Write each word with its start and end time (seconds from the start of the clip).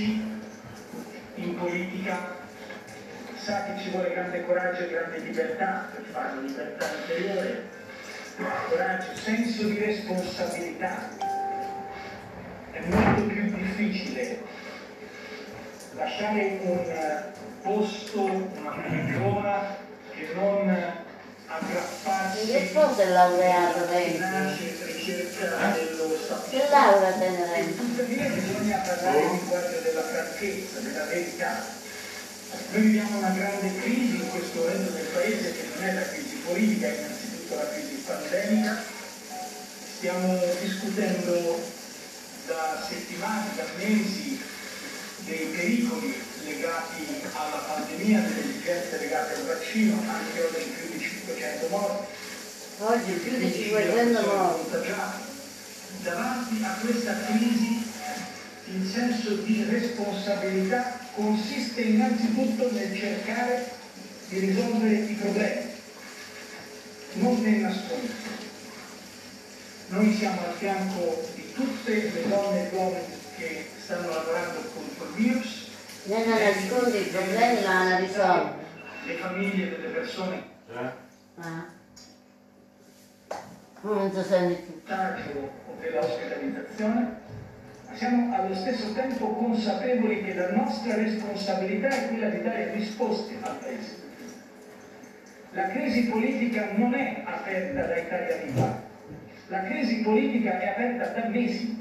dimettersi 0.00 0.38
in 1.34 1.56
politica 1.58 2.38
sa 3.36 3.64
che 3.64 3.82
ci 3.82 3.90
vuole 3.90 4.12
grande 4.12 4.44
coraggio 4.44 4.82
e 4.84 4.88
grande 4.88 5.18
libertà 5.18 5.88
per 5.94 6.04
farlo, 6.10 6.40
libertà 6.42 6.86
interiore, 7.00 7.68
coraggio, 8.68 9.16
senso 9.16 9.64
di 9.64 9.78
responsabilità. 9.78 11.08
È 12.70 12.80
molto 12.86 13.22
più 13.22 13.42
difficile 13.54 14.42
lasciare 15.94 16.58
un 16.62 17.32
posto, 17.62 18.24
una 18.24 18.70
poltrona 18.70 19.76
che 20.10 20.28
non 20.34 20.68
aggrapparsi 21.46 22.52
Che 22.52 22.72
cosa 22.72 23.02
è 23.02 23.08
laureato 23.08 23.86
lei? 23.90 24.18
Che 26.30 26.68
laurea 26.70 27.10
tiene 27.18 27.74
Tuttavia 27.74 28.28
bisogna 28.28 28.76
parlare 28.86 29.20
il 29.20 29.30
linguaggio 29.32 29.80
della 29.82 30.02
franchezza, 30.02 30.78
della 30.78 31.04
verità. 31.06 31.66
Noi 32.70 32.82
viviamo 32.82 33.18
una 33.18 33.30
grande 33.30 33.80
crisi 33.80 34.14
in 34.14 34.30
questo 34.30 34.60
momento 34.60 34.92
del 34.92 35.06
Paese 35.06 35.52
che 35.52 35.66
non 35.74 35.88
è 35.88 35.92
la 35.92 36.06
crisi 36.06 36.36
politica, 36.46 36.86
è 36.86 36.98
innanzitutto 36.98 37.56
la 37.56 37.68
crisi 37.70 38.02
pandemica. 38.06 38.82
Stiamo 39.96 40.38
discutendo 40.60 41.60
da 42.46 42.86
settimane, 42.88 43.46
da 43.56 43.64
mesi 43.78 44.40
dei 45.26 45.46
pericoli 45.46 46.14
legati 46.44 47.22
alla 47.32 47.62
pandemia, 47.66 48.20
delle 48.20 48.40
esigenze 48.40 48.98
legate 48.98 49.34
al 49.34 49.46
vaccino, 49.46 50.00
anche 50.08 50.40
oggi 50.42 50.74
più 50.78 50.96
di 50.96 51.00
500 51.00 51.66
morti. 51.70 52.06
Oggi 52.78 53.12
più 53.14 53.36
di 53.36 53.52
500 53.52 54.26
morti. 54.26 55.29
Davanti 56.02 56.62
a 56.64 56.76
questa 56.80 57.14
crisi 57.26 57.88
il 58.72 58.90
senso 58.90 59.34
di 59.42 59.64
responsabilità 59.68 60.98
consiste 61.14 61.80
innanzitutto 61.82 62.70
nel 62.72 62.96
cercare 62.96 63.70
di 64.28 64.38
risolvere 64.38 64.94
i 64.94 65.14
problemi, 65.14 65.70
non 67.14 67.42
nel 67.42 67.60
nasconderli. 67.60 68.38
Noi 69.88 70.16
siamo 70.16 70.40
al 70.46 70.54
fianco 70.54 71.28
di 71.34 71.52
tutte 71.52 71.92
le 71.92 72.28
donne 72.28 72.66
e 72.66 72.70
gli 72.70 72.76
uomini 72.76 73.18
che 73.36 73.66
stanno 73.82 74.08
lavorando 74.08 74.60
contro 74.72 75.04
il 75.06 75.14
virus, 75.14 75.68
Non 76.04 76.28
nasconde 76.28 76.98
i 76.98 77.08
problemi 77.08 77.62
ma 77.64 77.88
la 77.88 77.98
risolve. 77.98 78.58
le 79.04 79.16
famiglie 79.16 79.68
delle 79.70 79.88
persone 79.88 80.42
Ah. 81.42 81.79
Non 83.82 84.12
si 84.12 84.22
sente 84.22 84.54
più. 84.56 84.74
contagio 84.74 85.52
o 85.66 85.74
dell'ospitalizzazione, 85.80 87.16
ma 87.88 87.94
siamo 87.94 88.34
allo 88.34 88.54
stesso 88.54 88.92
tempo 88.92 89.28
consapevoli 89.28 90.22
che 90.22 90.34
la 90.34 90.50
nostra 90.50 90.96
responsabilità 90.96 91.88
è 91.88 92.08
quella 92.08 92.28
di 92.28 92.42
dare 92.42 92.72
risposte 92.72 93.38
al 93.40 93.56
Paese. 93.56 94.08
La 95.52 95.68
crisi 95.68 96.08
politica 96.08 96.72
non 96.76 96.92
è 96.94 97.22
aperta 97.24 97.86
da 97.86 97.96
Italia 97.96 98.36
Viva, 98.44 98.82
la 99.48 99.62
crisi 99.62 100.02
politica 100.02 100.60
è 100.60 100.68
aperta 100.68 101.18
da 101.18 101.28
mesi. 101.28 101.78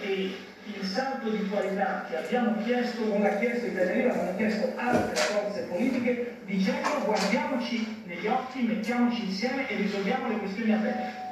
E 0.00 0.34
il 0.74 0.86
salto 0.86 1.30
di 1.30 1.48
qualità 1.48 2.04
che 2.08 2.16
abbiamo 2.16 2.62
chiesto 2.62 3.04
non 3.06 3.22
l'ha 3.22 3.38
chiesto 3.38 3.66
Italia 3.66 3.92
Viva, 3.92 4.14
ma 4.14 4.22
l'hanno 4.22 4.36
chiesto 4.36 4.72
altre 4.76 5.14
forze 5.16 5.60
politiche, 5.62 6.36
dicendo 6.44 7.04
guardiamoci 7.04 8.02
negli 8.04 8.26
occhi, 8.26 8.62
mettiamoci 8.62 9.24
insieme 9.24 9.68
e 9.68 9.76
risolviamo 9.76 10.28
le 10.28 10.38
questioni 10.38 10.72
aperte 10.72 11.26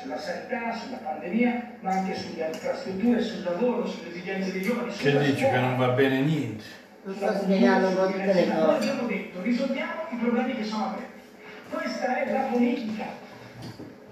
sulla 0.00 0.18
sanità, 0.18 0.74
sulla 0.74 0.96
pandemia, 0.96 1.76
ma 1.80 1.90
anche 1.90 2.16
sulle 2.16 2.48
infrastrutture, 2.48 3.22
sul 3.22 3.44
lavoro, 3.44 3.86
sulle 3.86 4.10
esigenze 4.10 4.52
dei 4.52 4.62
giovani. 4.62 4.92
Che 4.92 5.18
dici 5.18 5.44
che 5.44 5.58
non 5.58 5.76
va 5.76 5.88
bene 5.90 6.20
niente? 6.20 6.64
Non 7.04 7.14
sto 7.14 7.32
spiegando 7.42 7.88
un 7.88 7.94
po' 7.94 8.06
tutte 8.06 8.32
le 8.32 8.46
cose. 8.48 8.76
abbiamo 8.76 9.06
detto 9.08 9.42
risolviamo 9.42 10.02
i 10.10 10.16
problemi 10.16 10.56
che 10.56 10.64
sono 10.64 10.86
aperti. 10.86 11.20
Questa 11.70 12.16
è 12.16 12.32
la 12.32 12.40
politica. 12.50 13.04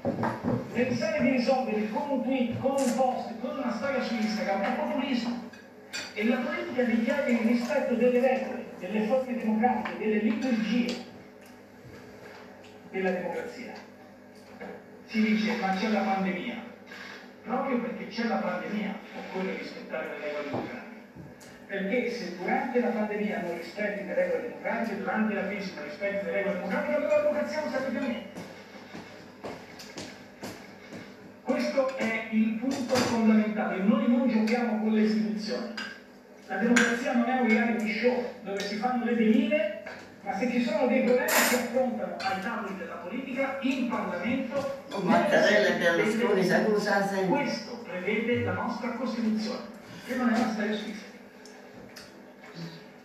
Pensare 0.00 1.20
di 1.20 1.30
risolverli 1.30 1.90
con 1.90 2.08
un 2.08 2.22
tweet, 2.22 2.58
con 2.58 2.70
un 2.70 2.94
post, 2.94 3.38
con 3.40 3.58
una 3.58 3.74
storia 3.76 4.02
su 4.02 4.14
Instagram 4.14 4.62
è 4.62 4.74
populismo. 4.76 5.48
E 6.14 6.24
la 6.24 6.36
politica 6.36 6.84
richiede 6.84 7.30
il 7.32 7.38
rispetto 7.40 7.94
delle 7.94 8.20
regole, 8.20 8.64
delle 8.78 9.06
forme 9.06 9.36
democratiche, 9.36 9.98
delle 9.98 10.18
liturgie 10.20 11.04
della 12.90 13.10
democrazia. 13.10 13.72
Si 15.04 15.20
dice 15.20 15.56
ma 15.56 15.74
c'è 15.74 15.88
la 15.88 16.00
pandemia. 16.00 16.68
Proprio 17.42 17.80
perché 17.80 18.06
c'è 18.06 18.24
la 18.24 18.36
pandemia 18.36 18.94
occorre 19.18 19.56
rispettare 19.58 20.08
le 20.08 20.24
regole 20.24 20.44
democratiche. 20.44 20.88
Perché 21.66 22.10
se 22.10 22.36
durante 22.36 22.80
la 22.80 22.88
pandemia 22.88 23.42
non 23.42 23.56
rispetti 23.58 24.06
le 24.06 24.14
regole 24.14 24.42
democratiche, 24.42 24.96
durante 24.96 25.34
la 25.34 25.46
crisi 25.46 25.74
non 25.74 25.84
rispetti 25.84 26.24
le 26.24 26.32
regole 26.32 26.54
democratiche, 26.54 26.94
allora 26.94 27.16
la 27.16 27.22
democrazia 27.22 27.60
non 27.60 27.70
serve 27.70 27.98
più 27.98 28.00
Questo 31.50 31.96
è 31.96 32.28
il 32.30 32.58
punto 32.60 32.94
fondamentale, 32.94 33.82
noi 33.82 34.08
non 34.08 34.28
giochiamo 34.28 34.78
con 34.78 34.92
le 34.92 35.02
istituzioni. 35.02 35.74
La 36.46 36.58
democrazia 36.58 37.12
non 37.14 37.28
è 37.28 37.40
un 37.40 37.48
reality 37.48 37.92
show 37.92 38.24
dove 38.42 38.60
si 38.60 38.76
fanno 38.76 39.04
le 39.04 39.14
veline, 39.14 39.82
ma 40.22 40.38
se 40.38 40.48
ci 40.48 40.62
sono 40.62 40.86
dei 40.86 41.02
problemi 41.02 41.28
si 41.28 41.54
affrontano 41.56 42.14
ai 42.20 42.40
tavoli 42.40 42.76
della 42.78 42.94
politica, 42.94 43.58
in 43.62 43.88
Parlamento. 43.88 44.82
Oh, 44.92 45.00
Mattarella 45.00 45.74
e 45.74 45.78
Berlusconi, 45.78 46.44
sempre. 46.44 47.26
Questo 47.26 47.82
prevede 47.82 48.44
la 48.44 48.52
nostra 48.52 48.90
Costituzione, 48.90 49.64
che 50.06 50.14
non 50.14 50.32
è 50.32 50.38
una 50.38 50.52
storia 50.52 50.76
scritta. 50.76 51.04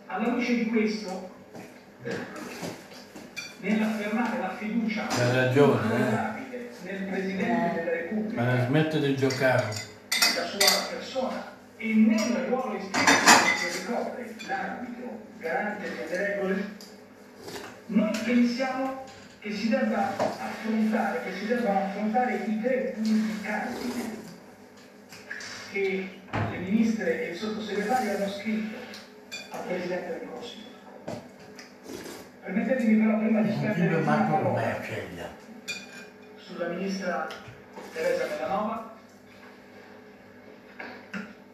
Alla 0.06 0.28
luce 0.28 0.54
di 0.54 0.66
questo, 0.66 1.30
nell'affermare 3.58 4.38
la 4.38 4.54
fiducia 4.56 5.08
Hai 5.08 5.34
ragione, 5.34 5.94
eh. 5.96 6.35
Nel 6.86 7.02
Presidente 7.02 7.80
della 7.80 7.90
Repubblica, 7.90 8.42
Ma 8.42 8.64
smette 8.66 9.00
di 9.00 9.16
giocare. 9.16 9.64
la 9.64 10.44
sua 10.44 10.86
persona 10.88 11.54
e 11.76 11.94
nel 11.94 12.46
ruolo 12.48 12.76
istituzionale 12.76 13.50
che 13.60 13.78
ricopre 13.78 14.34
l'arbitro 14.46 15.20
garante 15.38 15.88
delle 15.90 16.26
regole, 16.26 16.64
noi 17.86 18.18
pensiamo 18.24 19.04
che 19.40 19.52
si 19.52 19.68
debba 19.68 20.16
affrontare, 20.16 21.22
che 21.24 21.32
si 21.38 21.46
debbano 21.46 21.78
affrontare 21.86 22.34
i 22.46 22.60
tre 22.60 22.94
punti 22.94 23.40
cardine 23.42 24.24
che 25.72 26.08
le 26.50 26.56
ministre 26.58 27.26
e 27.26 27.30
il 27.32 27.36
sottosegretario 27.36 28.16
hanno 28.16 28.28
scritto 28.28 28.76
al 29.50 29.60
Presidente 29.66 30.18
del 30.18 30.28
Consiglio. 30.30 30.64
Permettetemi 32.42 33.04
però 33.04 33.18
prima 33.18 33.40
di 33.40 33.50
spendere 33.50 33.94
una 33.96 34.14
parola. 34.14 35.45
Sulla 36.46 36.68
ministra 36.68 37.26
Teresa 37.92 38.26
Melanova, 38.28 38.94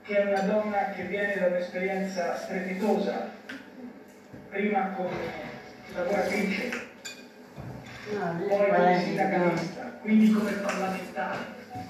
che 0.03 0.17
è 0.19 0.27
una 0.27 0.41
donna 0.43 0.91
che 0.95 1.03
viene 1.05 1.35
da 1.39 1.47
un'esperienza 1.47 2.37
strepitosa, 2.37 3.31
prima 4.51 4.91
come 4.91 5.17
lavoratrice, 5.95 6.71
lei 8.11 8.49
poi 8.49 8.71
come 8.71 9.03
sindacalista, 9.03 9.83
quindi 10.03 10.33
come 10.33 10.51
parlamentare, 10.53 11.39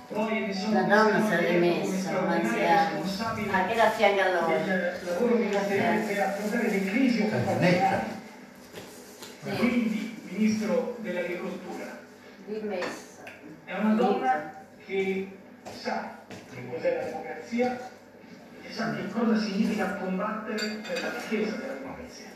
poi 0.08 0.40
mi 0.46 0.54
sono 0.54 0.74
La 0.74 0.82
donna 0.82 1.26
si 1.26 1.32
è 1.32 1.36
come 1.36 1.48
rimessa, 1.48 1.98
straordinaria 1.98 2.50
anziana. 2.50 2.88
responsabile 2.90 3.52
Anche 3.52 3.74
da 3.74 3.90
fianco 3.90 4.20
a 4.20 4.30
loro. 4.30 4.64
del 4.64 4.98
lavoro 5.04 5.34
ministeriale 5.34 6.00
per 6.02 6.20
affrontare 6.20 6.68
le 6.70 6.84
crisi 6.84 7.20
occupazionali, 7.22 8.20
quindi 9.56 10.20
ministro 10.30 10.96
dell'agricoltura. 11.00 11.91
Rimessa. 12.46 13.22
È 13.64 13.78
una 13.78 13.94
donna 13.94 14.52
che 14.84 15.28
sa 15.70 16.18
che 16.26 16.66
cos'è 16.68 16.96
la 16.96 17.04
democrazia 17.04 17.78
e 18.62 18.72
sa 18.72 18.94
che 18.94 19.08
cosa 19.08 19.38
significa 19.38 19.94
combattere 19.94 20.80
per 20.86 21.02
la 21.02 21.08
difesa 21.10 21.56
della 21.56 21.72
democrazia. 21.74 22.30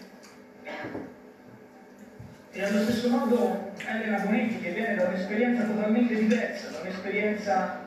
E 2.52 2.64
allo 2.64 2.82
stesso 2.84 3.08
modo 3.10 3.72
Elena 3.84 4.18
Bonetti 4.20 4.60
che 4.60 4.70
viene 4.70 4.94
da 4.94 5.04
un'esperienza 5.04 5.64
totalmente 5.64 6.14
diversa, 6.14 6.70
da 6.70 6.80
un'esperienza 6.80 7.80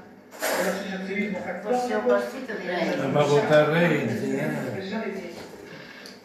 dell'associazionismo 0.57 1.41
cattolico. 1.43 2.01
Ma 3.11 3.23
votare 3.23 3.87
Renzi, 3.87 4.35
eh? 4.35 4.49
di 5.11 5.35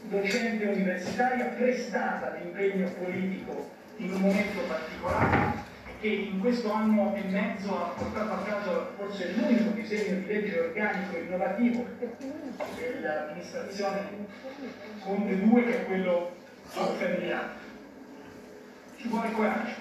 docente 0.08 0.66
universitaria 0.66 1.46
prestata 1.46 2.32
all'impegno 2.32 2.90
politico 3.02 3.70
in 3.96 4.12
un 4.12 4.20
momento 4.20 4.60
particolare 4.68 5.72
che 6.04 6.10
in 6.10 6.38
questo 6.38 6.70
anno 6.70 7.14
e 7.14 7.22
mezzo 7.30 7.82
ha 7.82 7.88
portato 7.96 8.30
a 8.30 8.42
casa 8.42 8.88
forse 8.94 9.32
l'unico 9.32 9.70
disegno 9.70 10.18
di 10.18 10.26
legge 10.26 10.60
organico 10.60 11.16
innovativo 11.16 11.86
dell'amministrazione 12.76 14.26
Conte 14.98 15.40
2 15.40 15.64
che 15.64 15.80
è 15.80 15.86
quello 15.86 16.36
familiare. 16.64 17.52
Ci 18.98 19.08
vuole 19.08 19.32
coraggio 19.32 19.72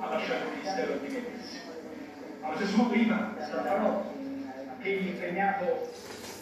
a 0.00 0.08
lasciare 0.08 0.44
il 0.46 0.50
ministero 0.56 0.92
di 0.94 1.08
dimettersi. 1.08 1.60
Allo 2.40 2.56
stesso 2.56 2.76
modo 2.78 2.94
Ivan 2.94 3.36
Scalfarotto, 3.38 4.14
anch'egli 4.70 5.08
impegnato 5.08 5.92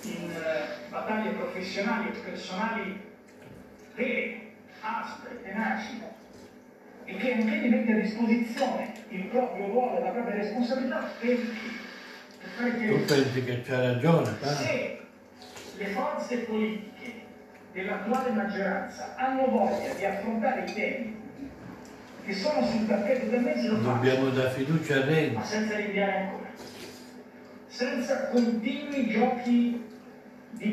in 0.02 0.30
eh, 0.30 0.90
battaglie 0.90 1.30
professionali 1.30 2.08
e 2.10 2.18
personali 2.18 3.00
vere, 3.96 4.52
aspre, 4.80 5.42
tenaci, 5.42 6.02
e 7.06 7.16
che 7.16 7.32
anche 7.32 7.68
mette 7.68 7.92
a 7.92 8.00
disposizione 8.00 8.92
il 9.08 9.24
proprio 9.26 9.66
ruolo 9.66 9.98
e 9.98 10.00
la 10.00 10.10
propria 10.10 10.34
responsabilità 10.36 11.08
per 11.20 11.36
chi? 11.36 11.78
Per 12.38 12.48
fare 12.56 12.70
Tu 12.70 12.78
chiarezza. 12.78 13.14
pensi 13.14 13.44
che 13.44 13.62
c'ha 13.62 13.80
ragione, 13.80 14.30
pa? 14.40 14.46
Se 14.46 14.98
le 15.76 15.86
forze 15.86 16.36
politiche 16.38 17.12
dell'attuale 17.72 18.30
maggioranza 18.30 19.14
hanno 19.16 19.46
voglia 19.48 19.92
di 19.94 20.04
affrontare 20.04 20.64
i 20.64 20.72
temi 20.72 21.22
che 22.24 22.32
sono 22.32 22.64
sul 22.66 22.86
tappeto 22.86 23.26
del 23.26 23.40
mese, 23.42 23.68
lo 23.68 23.76
Dobbiamo 23.78 24.30
dare 24.30 24.50
fiducia 24.50 24.96
a 24.96 25.04
Renzi. 25.04 25.34
ma 25.34 25.44
senza 25.44 25.76
rinviare 25.76 26.16
ancora. 26.16 26.42
Senza 27.66 28.28
continui 28.28 29.10
giochi 29.10 29.82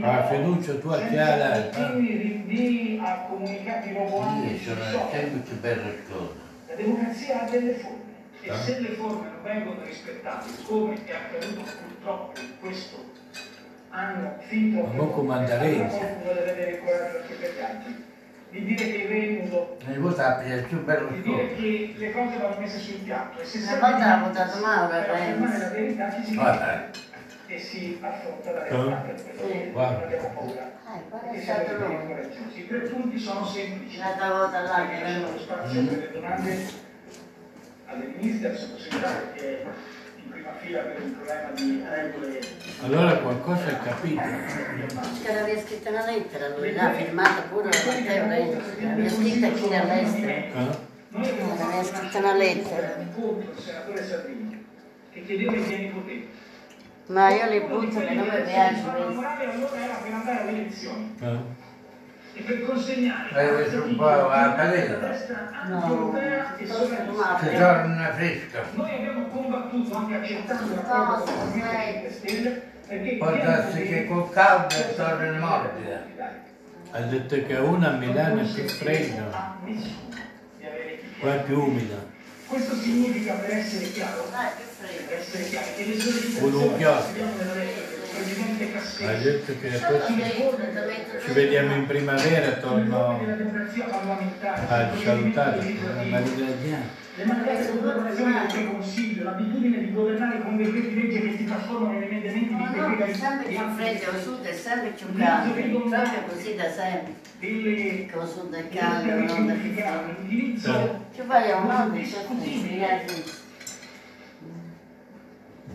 Ah, 0.02 0.24
fiducia 0.28 0.74
tua 0.74 0.98
senza 0.98 1.10
chiara, 1.12 1.56
eh. 1.56 1.70
continui 1.70 2.18
rinvii 2.18 3.00
a 3.04 3.26
comunicati 3.28 3.94
roboanti 3.94 4.58
sono 4.64 4.80
sempre 5.12 5.40
più 5.40 5.60
belle 5.60 5.98
cose. 6.10 6.34
La 6.68 6.76
democrazia 6.76 7.42
ha 7.42 7.50
delle 7.50 7.74
forme 7.74 8.00
e 8.42 8.50
Ah. 8.50 8.56
se 8.58 8.80
le 8.80 8.90
forme 8.90 9.28
non 9.30 9.42
vengono 9.44 9.84
rispettate, 9.84 10.48
come 10.66 10.94
è 11.06 11.12
accaduto 11.12 11.62
purtroppo 11.88 12.40
in 12.40 12.48
questo 12.60 13.10
anno 13.90 14.36
fin 14.48 14.74
troppo 14.74 14.94
non 14.96 15.12
comanda 15.12 15.54
allora 15.60 15.66
Renzi. 15.70 15.98
qualcuno 15.98 16.34
deve 16.34 16.52
avere 16.52 16.72
il 16.72 16.80
coraggio 16.80 17.18
anche 17.18 17.34
per 17.34 17.52
gli 17.54 17.62
altri 17.62 18.06
di 18.52 18.66
dire 18.66 18.86
che 18.92 18.98
il 18.98 19.08
Remuso, 19.08 19.78
Ne 19.86 19.98
vota 19.98 20.42
è 20.42 20.54
il 20.56 20.64
più 20.64 20.84
bello 20.84 21.08
di 21.10 21.22
dire 21.22 21.56
che 21.56 21.94
le 21.98 22.12
cose 22.12 22.38
vanno 22.38 22.56
messe 22.60 22.80
sul 22.80 23.00
piatto 23.00 23.40
e 23.42 23.46
se 23.46 23.60
volta 23.80 24.18
ha 24.20 24.24
votato 24.24 24.60
Mauro, 24.60 24.88
per 24.90 25.06
Renzi. 25.10 25.60
la 25.60 25.70
verità 25.70 26.12
ci 26.14 26.24
si 26.26 26.36
Guarda, 27.52 27.56
e 27.56 27.60
si 27.60 27.98
affronta 28.02 28.52
la 28.52 28.64
realtà 28.64 28.96
per 28.96 29.24
questo 29.24 29.48
Sì. 29.48 29.72
non 29.72 29.84
abbiamo 29.84 30.30
paura 30.34 30.72
Eh, 30.94 31.38
è 31.38 31.42
siamo 31.42 32.08
coraggiosi 32.08 32.60
i 32.60 32.68
tre 32.68 32.80
punti 32.80 33.20
sono 33.20 33.46
semplici 33.46 33.98
L'altra 33.98 34.30
volta 34.30 34.62
là 34.62 34.88
che 34.88 35.20
lo 35.20 35.40
spazio 35.40 35.86
per 35.86 35.98
le 35.98 36.12
domande 36.12 36.90
alle 37.86 38.06
ministre, 38.16 38.50
al 38.50 38.58
sottosegretario 38.58 39.34
che 39.34 39.62
è 39.64 39.66
in 40.24 40.30
prima 40.30 40.54
fila 40.60 40.80
per 40.80 41.02
un 41.02 41.14
problema 41.14 41.52
di 41.52 41.84
regole. 41.90 42.40
Allora 42.84 43.18
qualcosa 43.18 43.66
hai 43.66 43.80
capito. 43.84 44.22
Che 45.22 45.38
aveva 45.38 45.60
scritto 45.60 45.90
una 45.90 46.06
lettera 46.06 46.48
lui, 46.56 46.74
l'ha 46.74 46.94
firmata 46.94 47.42
pure 47.50 47.66
Matteo 47.66 48.28
Renzi, 48.30 48.82
l'aveva 48.86 49.10
scritta 49.10 49.50
chi 49.50 49.76
all'estero. 49.76 50.30
Eh? 50.30 50.78
Noi 51.10 51.30
abbiamo 51.30 51.52
aveva 51.52 51.84
fatto 51.84 51.98
scritto 51.98 52.18
una 52.20 52.36
lettera. 52.36 52.94
contro 53.14 53.52
il 53.52 53.60
senatore 53.60 54.08
Salvini 54.08 54.66
che 55.12 55.26
chiedeva 55.26 55.52
i 55.52 55.62
pieni 55.62 55.90
poteri. 55.90 56.30
Ma 57.12 57.30
io 57.30 57.50
li 57.50 57.60
butto 57.60 58.00
che 58.00 58.14
non 58.14 58.28
mi 58.28 58.42
che 59.38 59.46
per 60.02 60.48
elezioni 60.48 61.16
Eh? 61.20 61.38
e 62.34 62.42
per 62.44 62.66
consegnare 62.66 63.30
Hai 63.34 63.52
messo 63.52 63.84
un 63.84 63.96
po' 63.98 64.06
la 64.06 64.54
padella? 64.56 65.18
No, 65.68 65.80
e. 65.80 66.56
Ti 66.58 67.58
torna 67.58 68.14
fresca. 68.14 68.64
Noi 68.74 68.94
abbiamo 68.96 69.28
combattuto 69.28 69.98
anche 69.98 70.16
accettando 70.16 70.76
la 70.76 70.82
No, 70.82 71.06
cosa 71.06 71.26
del 71.26 71.36
Movimento 71.36 71.72
sai. 71.72 71.94
5 71.94 72.12
Stelle 72.12 72.62
perché 72.88 73.16
Può 73.18 73.32
darsi 73.32 73.82
che 73.84 74.08
col 74.08 74.30
caldo 74.30 74.76
torna 74.96 75.40
morbida. 75.40 76.06
Hai 76.92 77.10
detto 77.10 77.46
che 77.46 77.56
una 77.56 77.90
a 77.90 77.98
Milano 77.98 78.42
è 78.42 78.46
più 78.46 78.64
a 79.32 79.58
chi 79.68 79.96
qua 81.20 81.34
è 81.36 81.44
più 81.44 81.60
umida. 81.62 82.11
Questo 82.52 82.76
significa, 82.82 83.36
per 83.36 83.50
essere 83.50 83.94
chiaro, 83.94 84.30
per 84.30 85.20
essere 85.20 85.48
chiari, 85.48 85.74
che 85.74 85.86
le 85.86 85.98
sollecitazioni 85.98 86.78
che 86.78 86.86
abbiamo 86.86 87.36
nella 87.38 87.54
Cassese 89.02 89.20
detto 89.20 89.54
che 89.60 89.70
ci 91.26 91.32
vediamo 91.34 91.74
in 91.74 91.88
primavera 91.88 92.52
parlamentare, 93.90 94.68
a 94.68 94.96
sui 94.96 95.04
salutare 95.04 95.60
le 97.16 97.80
collaborazioni 97.80 98.32
del 98.32 98.48
Preconsiglio, 98.52 99.24
l'abitudine 99.24 99.80
di 99.80 99.92
governare 99.92 100.42
con 100.42 100.56
decreti 100.58 100.96
legge 100.96 101.20
che 101.20 101.38
si 101.38 101.46
trasformano 101.46 101.98
in 101.98 102.04
emendamenti 102.04 102.54
di 102.54 102.54
no, 102.54 102.68
è 102.68 102.90
decreti 102.90 103.20
sempre 103.20 103.48
di 103.50 103.56
più 103.56 103.70
freddo, 103.76 104.12
al 104.12 104.22
sud 104.22 104.46
è 104.46 104.54
sempre 104.54 104.90
più 104.92 105.18
caldo, 105.18 105.54
proprio 105.54 106.24
così 106.28 106.56
da 106.56 106.72
sempre. 106.72 107.14
Che 107.40 108.10
al 108.14 108.28
sud 108.28 108.54
è 108.54 108.70
caldo, 108.70 109.34
non 109.34 109.50
è 109.50 109.54
più 109.56 109.74
freddo. 109.74 110.14
l'utilizzo 110.20 111.06
Ci 111.14 111.22
molto, 111.60 112.06
certo, 112.06 112.34
spiegati. 112.40 113.41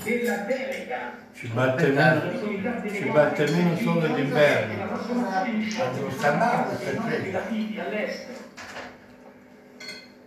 Della 0.02 0.36
delega 0.36 1.12
Ci 1.32 1.48
batte 1.48 1.88
meno, 1.88 2.22
ci 2.90 3.10
batte 3.10 3.50
meno 3.50 3.76
solo 3.76 4.06
d'inverno. 4.06 4.84
all'estero. 7.78 8.44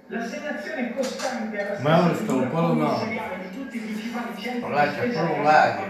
L'assegnazione 0.07 0.95
costante 0.95 1.67
alla 1.67 1.79
Mauro, 1.81 2.15
stessa 2.15 2.23
sto 2.23 2.37
un 2.37 2.49
po' 2.49 2.73
centri 4.37 4.59
Non 4.61 4.71
lascia 4.71 5.11
solo 5.11 5.33
un 5.33 5.43
lago. 5.43 5.83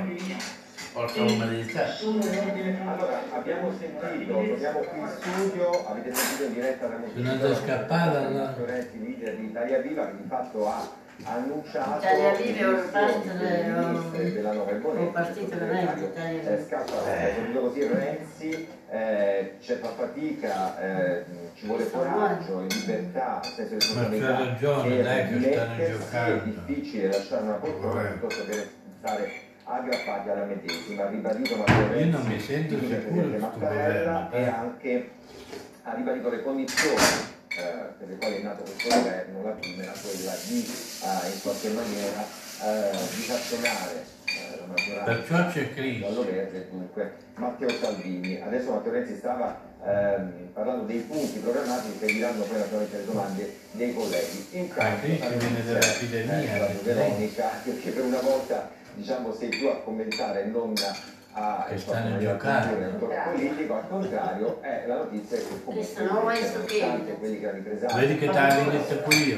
in 2.27 2.39
ordine 2.39 2.81
Allora, 2.85 3.21
abbiamo 3.33 3.71
sentito, 3.79 4.33
torniamo 4.33 4.79
qui 4.79 4.99
in 4.99 5.07
studio, 5.07 5.87
avete 5.87 6.13
sentito 6.13 6.43
in 6.47 6.53
diretta 6.53 6.87
la 6.87 6.97
Sono 7.13 7.29
andato 7.29 7.51
a 7.53 7.55
scappare, 7.55 8.29
no? 8.29 8.55
Leader 8.65 9.35
di 9.35 9.45
Italia 9.45 9.79
Viva, 9.79 10.07
che 10.07 10.17
di 10.17 10.27
fatto 10.27 10.67
ha 10.67 10.89
annunciato 11.23 11.99
Italia 11.99 12.31
è 12.37 12.67
un 12.67 12.81
le 12.81 12.89
parte 12.91 14.31
della 14.33 14.53
nuova 14.53 14.71
un 14.71 14.79
Bonetti, 14.79 15.11
partito 15.11 15.53
il 15.53 15.59
veramente, 15.59 16.05
Italia 16.05 16.41
Viva. 16.41 17.17
eh, 17.17 17.59
così 17.59 17.87
Renzi, 17.87 18.67
eh, 18.89 19.53
c'è 19.59 19.75
fa 19.79 19.89
fatica, 19.89 20.79
eh, 20.79 21.25
ci 21.55 21.65
vuole 21.65 21.89
coraggio, 21.89 22.61
libertà, 22.61 23.41
senso 23.43 23.63
di 23.63 23.73
responsabilità 23.73 24.55
dimettersi, 25.29 25.91
giocando. 25.91 26.43
È 26.43 26.45
difficile 26.45 27.07
lasciare 27.07 27.43
una 27.43 27.53
poltrona 27.53 28.01
piuttosto 28.09 28.45
che 28.45 28.67
stare 28.99 29.31
aggrappati 29.63 30.29
alla 30.29 30.45
medesima, 30.45 31.05
ha 31.05 31.09
ribadito 31.09 31.55
Matteo 31.57 31.87
Renzi, 31.87 32.05
Io 32.05 32.17
non 32.17 32.27
mi 32.27 32.39
sento 32.39 32.79
sicuro 32.79 33.21
e 34.31 34.41
eh. 34.41 34.47
anche 34.47 35.09
ha 35.83 35.93
ribadito 35.93 36.29
le 36.29 36.43
condizioni 36.43 37.37
per 37.97 38.07
le 38.07 38.17
quali 38.17 38.35
è 38.37 38.41
nato 38.41 38.63
questo 38.63 38.89
governo, 38.89 39.43
la 39.43 39.51
prima 39.51 39.83
era 39.83 39.91
quella 39.91 40.35
di 40.47 40.59
eh, 40.59 41.29
in 41.33 41.41
qualche 41.41 41.69
maniera 41.69 42.25
eh, 42.61 42.97
disazionare 43.15 44.05
eh, 44.25 44.57
la 44.59 44.65
maggioranza 44.65 45.11
Perciò 45.11 45.47
c'è 45.47 45.73
crisi. 45.73 45.99
Verde, 45.99 46.67
dunque 46.69 47.13
Matteo 47.35 47.69
Salvini. 47.69 48.41
Adesso 48.41 48.71
Matteo 48.71 48.91
Renzi 48.91 49.15
stava 49.15 49.59
ehm, 49.83 50.49
parlando 50.53 50.83
dei 50.83 50.99
punti 50.99 51.39
programmatici 51.39 51.97
che 51.99 52.05
diranno 52.07 52.43
poi 52.43 52.57
naturalmente 52.57 52.97
le 52.97 53.05
domande 53.05 53.57
dei 53.71 53.93
colleghi. 53.93 54.47
Intanto, 54.51 55.05
crisi 55.05 55.19
la 55.19 55.27
viene 55.29 55.49
notizia, 55.49 55.73
dall'epidemia, 55.73 56.69
eh, 56.69 56.73
Veronica, 56.83 57.49
perché 57.63 57.91
per 57.91 58.03
una 58.03 58.19
volta 58.19 58.69
diciamo 58.93 59.33
sei 59.33 59.49
tu 59.49 59.65
a 59.67 59.75
commentare 59.81 60.45
non 60.45 60.73
a 61.39 61.65
Che 61.67 61.73
in 61.73 61.79
stanno 61.79 62.17
giocando. 62.17 62.75
un 62.85 62.99
tono 62.99 63.13
politico, 63.31 63.73
al 63.75 63.87
contrario, 63.87 64.57
è 64.61 64.83
la 64.87 64.95
notizia 64.95 65.37
che 65.37 65.43
comunque 65.63 65.83
quelli 67.17 67.39
che 67.39 67.45
hanno 67.47 67.55
ripresato 67.55 67.95
Vedi 67.95 68.17
che 68.17 68.25
te 68.27 68.33
l'avevi 68.33 68.69
detto 68.69 68.95
pure 68.97 69.15
io. 69.15 69.37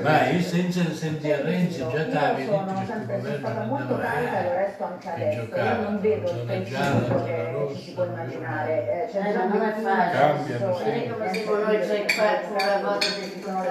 Ma 0.00 0.28
io 0.30 0.40
senza 0.40 0.82
sentire 0.92 1.42
Renzi 1.42 1.78
già 1.78 2.04
ti 2.04 2.16
avevi 2.16 2.48
detto 2.50 2.56
Io 2.56 2.64
che 2.64 2.64
sono 2.66 2.72
questo 2.74 2.92
sempre 2.92 3.20
sono 3.20 3.36
stata 3.38 3.60
governo 3.60 3.64
molto 3.64 3.92
non 3.94 4.00
carica 4.00 4.30
e 4.30 4.30
lo 4.30 4.36
andava 4.36 4.54
resto 4.60 4.84
anche 4.84 4.98
che 5.00 5.10
adesso. 5.10 5.38
Io 5.40 5.44
giocava, 5.44 5.74
non 5.80 6.00
vedo 6.00 6.30
il 6.30 6.46
zona 6.46 7.24
che 7.24 7.50
rossa, 7.52 7.74
ci 7.74 7.82
si 7.82 7.92
può 7.92 8.04
immaginare. 8.04 8.72
Eh, 8.90 9.10
C'è 9.10 9.18
Eh, 9.20 9.32
non 9.44 9.62
è 9.62 9.72
facile. 9.80 10.90
Vedi 10.90 11.08
come 11.10 11.30
dicono 11.30 11.64
noi, 11.64 11.78
c'è 11.80 12.04
qua 12.14 12.24
pure 12.48 12.64
a 12.72 12.80
volte 12.80 13.06
che 13.06 13.30
ci 13.30 13.40
sono 13.42 13.62
le 13.62 13.68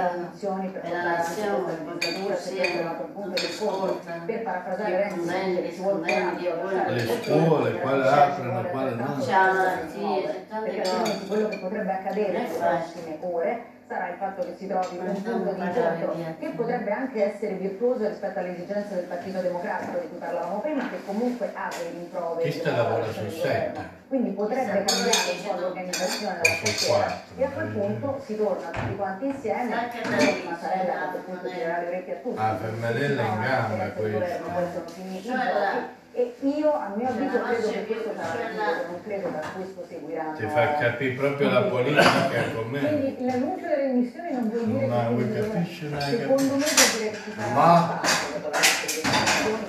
per 0.72 0.86
E 0.86 0.89
la 0.91 1.03
nazione, 1.03 1.72
se 2.38 2.53
di 3.36 3.53
scontro. 3.53 3.84
ascoltano. 3.89 4.25
Per 4.25 4.41
parafrasare 4.43 4.96
Renzi, 4.98 5.62
che 5.62 5.72
ci 5.74 5.81
vuole 5.81 6.00
Le 6.38 7.21
scuole, 7.24 7.79
quale 7.79 8.07
aprono, 8.07 8.62
quale 8.69 8.91
no. 8.95 9.19
sì, 9.19 9.29
Perché 9.29 10.81
altrimenti 10.81 11.27
quello 11.27 11.48
che 11.50 11.57
potrebbe 11.59 11.91
accadere 11.91 12.31
nelle 12.31 12.48
facile. 12.48 12.79
prossime 12.79 13.17
ore 13.21 13.63
sarà 13.89 14.09
il 14.09 14.15
fatto 14.19 14.45
che 14.45 14.53
si 14.55 14.67
trovi 14.67 14.98
Ma 14.98 15.01
un 15.01 15.07
non 15.07 15.21
punto 15.24 15.51
di 15.53 15.62
incontro 15.62 16.15
che 16.39 16.50
potrebbe 16.55 16.91
anche 16.91 17.33
essere 17.33 17.53
virtuoso 17.55 18.07
rispetto 18.07 18.38
alle 18.38 18.53
esigenze 18.53 18.93
del 18.93 19.05
Partito 19.05 19.41
Democratico 19.41 19.98
di 20.00 20.07
cui 20.09 20.17
parlavamo 20.19 20.59
prima, 20.59 20.89
che 20.89 21.03
comunque 21.05 21.51
ha 21.55 21.69
dei 21.75 21.91
rimproveri. 21.98 22.51
Chi 22.51 22.59
sta 22.59 22.69
della 22.69 22.83
lavorando 22.83 23.13
coalizione 23.13 23.29
sul 23.29 23.39
di 23.39 23.41
governo. 23.41 23.74
set? 23.75 23.88
quindi 24.09 24.29
potrebbe 24.31 24.83
cambiare 24.86 25.31
un 25.31 25.43
po' 25.45 25.59
l'organizzazione 25.59 26.39
della 26.41 26.55
quattro, 26.88 27.33
e 27.36 27.43
a 27.43 27.50
quel 27.50 27.67
eh. 27.67 27.69
punto 27.69 28.21
si 28.25 28.38
torna 28.38 28.69
tutti 28.69 28.95
quanti 28.95 29.25
insieme 29.25 29.69
Mattarella 29.69 30.93
a 31.01 31.09
quel 31.09 31.21
sì, 31.21 31.29
punto 31.29 31.48
tirerà 31.50 31.77
le 31.79 31.88
orecchie 31.88 32.13
a 32.13 32.17
tutti 32.17 32.39
Ah, 32.39 32.57
Fermarella 32.57 33.21
in 33.21 33.39
gamba, 33.41 33.75
la 33.75 33.89
questo. 33.91 34.43
E 36.12 36.34
io 36.42 36.74
a 36.74 36.92
mio 36.96 37.08
avviso 37.08 37.38
la 37.38 37.50
credo 37.50 37.70
che 37.70 37.86
questo 37.86 38.12
sarà 38.18 38.50
titolo, 38.50 38.92
non 38.92 39.04
credo 39.04 39.30
che 39.30 39.38
a 39.38 39.50
questo 39.56 39.86
seguiranno 39.88 40.38
Ti 40.38 40.48
fa 40.48 40.74
capire 40.74 41.13
proprio 41.13 41.50
la 41.50 41.62
politica 41.62 42.51
come 42.56 42.80
quindi 42.80 43.25
l'annuncio 43.25 43.68
delle 43.68 43.92
dimissioni 43.94 44.32
non 44.32 44.50
vuol 44.50 44.66
dire 44.66 44.88
Non 44.88 45.32
che 45.32 45.96
hai 45.96 46.18
secondo 46.18 46.56
me 46.56 46.63
che 46.63 47.18
ci 47.24 47.32
sarà 47.36 47.54
Ma- 47.54 48.01
la 48.01 48.60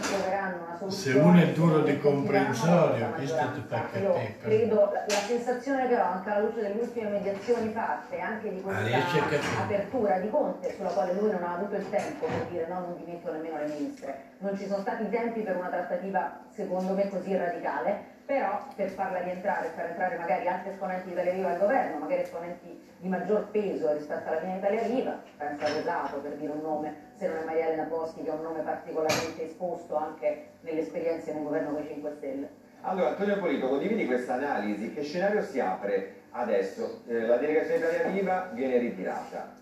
troveranno 0.00 0.69
se 0.88 1.12
uno 1.12 1.38
è 1.38 1.48
duro 1.52 1.80
di 1.80 1.98
comprensorio, 1.98 3.10
questo 3.14 3.50
ti 3.54 3.60
maggioranza. 3.68 3.98
Io 3.98 4.12
capire. 4.12 4.36
credo 4.40 4.92
la, 4.92 5.14
sensazione 5.26 5.88
che 5.88 5.96
ho 5.96 6.02
anche 6.02 6.30
alla 6.30 6.40
luce 6.40 6.60
delle 6.60 6.80
ultime 6.80 7.10
mediazioni 7.10 7.72
fatte 7.72 8.20
anche 8.20 8.50
di 8.50 8.62
a 8.66 9.22
questa 9.26 9.62
apertura 9.62 10.18
di 10.18 10.30
Conte 10.30 10.74
sulla 10.76 10.90
quale 10.90 11.14
lui 11.14 11.30
non 11.30 11.42
ha 11.42 11.54
avuto 11.54 11.76
il 11.76 11.88
tempo 11.88 12.26
per 12.26 12.46
dire 12.50 12.66
no 12.68 12.80
non 12.80 12.96
dimetto 12.96 13.32
nemmeno 13.32 13.58
le 13.58 13.66
ministre 13.66 14.18
non 14.38 14.56
ci 14.56 14.66
sono 14.66 14.80
stati 14.80 15.04
i 15.04 15.10
tempi 15.10 15.40
per 15.40 15.56
una 15.56 15.68
trattativa 15.68 16.40
secondo 16.52 16.94
me 16.94 17.08
così 17.08 17.36
radicale 17.36 18.18
però 18.30 18.64
per 18.76 18.90
farla 18.90 19.22
rientrare, 19.22 19.72
far 19.74 19.86
entrare 19.86 20.16
magari 20.16 20.46
altri 20.46 20.70
esponenti 20.70 21.06
di 21.06 21.12
Italia 21.14 21.32
Viva 21.32 21.50
al 21.50 21.58
governo, 21.58 21.98
magari 21.98 22.22
esponenti 22.22 22.80
di 22.98 23.08
maggior 23.08 23.48
peso 23.50 23.92
rispetto 23.92 24.28
alla 24.28 24.38
linea 24.38 24.58
Italia 24.58 24.82
Viva, 24.82 25.20
penso 25.36 25.64
a 25.64 25.68
Rosato 25.74 26.18
per 26.18 26.36
dire 26.36 26.52
un 26.52 26.60
nome, 26.60 26.94
se 27.16 27.26
non 27.26 27.38
è 27.38 27.44
Maria 27.44 27.66
Elena 27.66 27.82
Boschi 27.88 28.22
che 28.22 28.30
è 28.30 28.32
un 28.32 28.42
nome 28.42 28.60
particolarmente 28.60 29.46
esposto 29.46 29.96
anche 29.96 30.50
nelle 30.60 30.82
esperienze 30.82 31.32
nel 31.32 31.42
governo 31.42 31.72
con 31.72 31.82
i 31.82 31.88
5 31.88 32.12
Stelle. 32.18 32.48
Allora, 32.82 33.08
Antonio 33.08 33.38
Polito, 33.40 33.66
condividi 33.66 34.06
questa 34.06 34.34
analisi. 34.34 34.94
Che 34.94 35.02
scenario 35.02 35.42
si 35.42 35.58
apre 35.58 36.20
adesso? 36.30 37.02
Eh, 37.08 37.26
la 37.26 37.36
delegazione 37.36 37.78
Italia 37.78 38.08
Viva 38.10 38.50
viene 38.52 38.78
ritirata. 38.78 39.56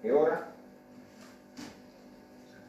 E 0.00 0.10
ora? 0.10 0.47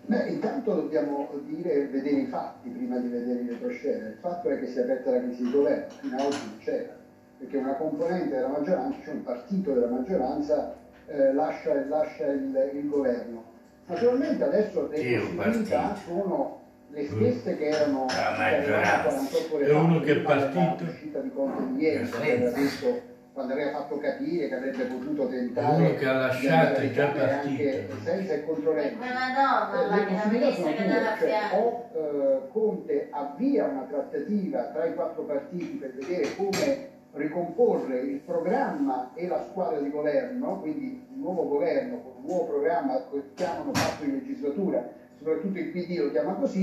Beh, 0.06 0.28
intanto 0.30 0.74
dobbiamo 0.74 1.30
dire, 1.46 1.86
vedere 1.88 2.22
i 2.22 2.26
fatti 2.26 2.70
prima 2.70 2.98
di 2.98 3.10
vedere 3.10 3.42
il 3.42 3.50
retroscena. 3.52 4.08
Il 4.08 4.18
fatto 4.20 4.50
è 4.50 4.60
che 4.60 4.68
si 4.68 4.80
è 4.80 4.82
aperta 4.82 5.12
la 5.12 5.22
crisi 5.22 5.44
di 5.44 5.52
governo, 5.52 5.94
fino 6.00 6.16
ad 6.16 6.26
oggi 6.26 6.38
non 6.46 6.58
c'era, 6.60 6.96
perché 7.38 7.58
una 7.58 7.74
componente 7.76 8.36
della 8.36 8.48
maggioranza, 8.48 9.00
cioè 9.04 9.14
un 9.14 9.24
partito 9.24 9.74
della 9.74 9.88
maggioranza, 9.88 10.76
eh, 11.06 11.34
lascia, 11.34 11.86
lascia 11.86 12.26
il, 12.28 12.72
il 12.74 12.90
governo. 12.90 13.44
Naturalmente 13.86 14.44
adesso 14.44 14.88
le 14.88 15.18
un 15.18 15.36
possibilità 15.36 15.80
partito. 15.80 16.02
sono 16.06 16.62
le 16.92 17.06
stesse 17.06 17.58
che 17.58 17.68
erano 17.68 18.06
La 18.08 18.36
che 18.36 18.56
erano 18.56 18.58
maggioranza. 18.58 19.10
48 19.10 19.56
ore 19.56 19.66
fa, 19.66 19.78
uno 19.78 20.00
che 20.00 20.14
della 20.14 20.22
partito? 20.24 20.84
uscita 20.84 21.20
di 21.20 21.32
Conte 21.32 21.82
ieri, 21.82 22.10
quando 22.10 22.32
aveva 22.32 22.50
detto 22.50 23.09
quando 23.40 23.54
aveva 23.56 23.72
fatto 23.72 23.98
capire 24.00 24.50
che 24.50 24.56
avrebbe 24.56 24.84
potuto 24.84 25.28
tentare 25.30 25.76
Uno 25.78 25.94
che 25.96 26.06
ha 26.06 26.14
lasciato 26.14 26.80
è 26.82 26.92
già 26.92 27.08
partito. 27.08 27.48
anche 27.48 27.88
senza 28.04 28.34
e 28.34 28.44
contro 28.46 28.72
E 28.74 28.76
Renzi. 28.76 28.96
quella 28.98 29.14
donna, 29.34 29.72
Eh, 29.72 29.88
la 29.88 29.96
le 29.96 30.30
ministra 30.30 30.52
sono 30.52 30.76
che 30.76 30.84
due, 30.84 30.94
dava 30.94 31.14
a 31.14 31.18
cioè 31.18 31.40
o 31.54 31.90
eh, 31.94 32.50
Conte 32.52 33.08
avvia 33.12 33.64
una 33.66 33.84
trattativa 33.84 34.62
tra 34.64 34.86
i 34.86 34.94
quattro 34.94 35.22
partiti 35.24 35.78
per 35.78 35.94
vedere 35.94 36.36
come 36.36 36.88
ricomporre 37.14 38.00
il 38.00 38.18
programma 38.18 39.12
e 39.14 39.28
la 39.30 39.46
squadra 39.50 39.80
di 39.80 39.90
governo, 39.90 40.60
quindi 40.60 41.08
un 41.14 41.22
nuovo 41.22 41.48
governo 41.48 42.02
con 42.02 42.12
un 42.18 42.26
nuovo 42.26 42.44
programma 42.46 43.02
che 43.10 43.22
chiamano 43.36 43.72
patto 43.72 44.04
di 44.04 44.12
legislatura, 44.12 44.86
soprattutto 45.18 45.58
il 45.60 45.68
PD 45.70 45.98
lo 45.98 46.12
chiama 46.12 46.34
così, 46.34 46.62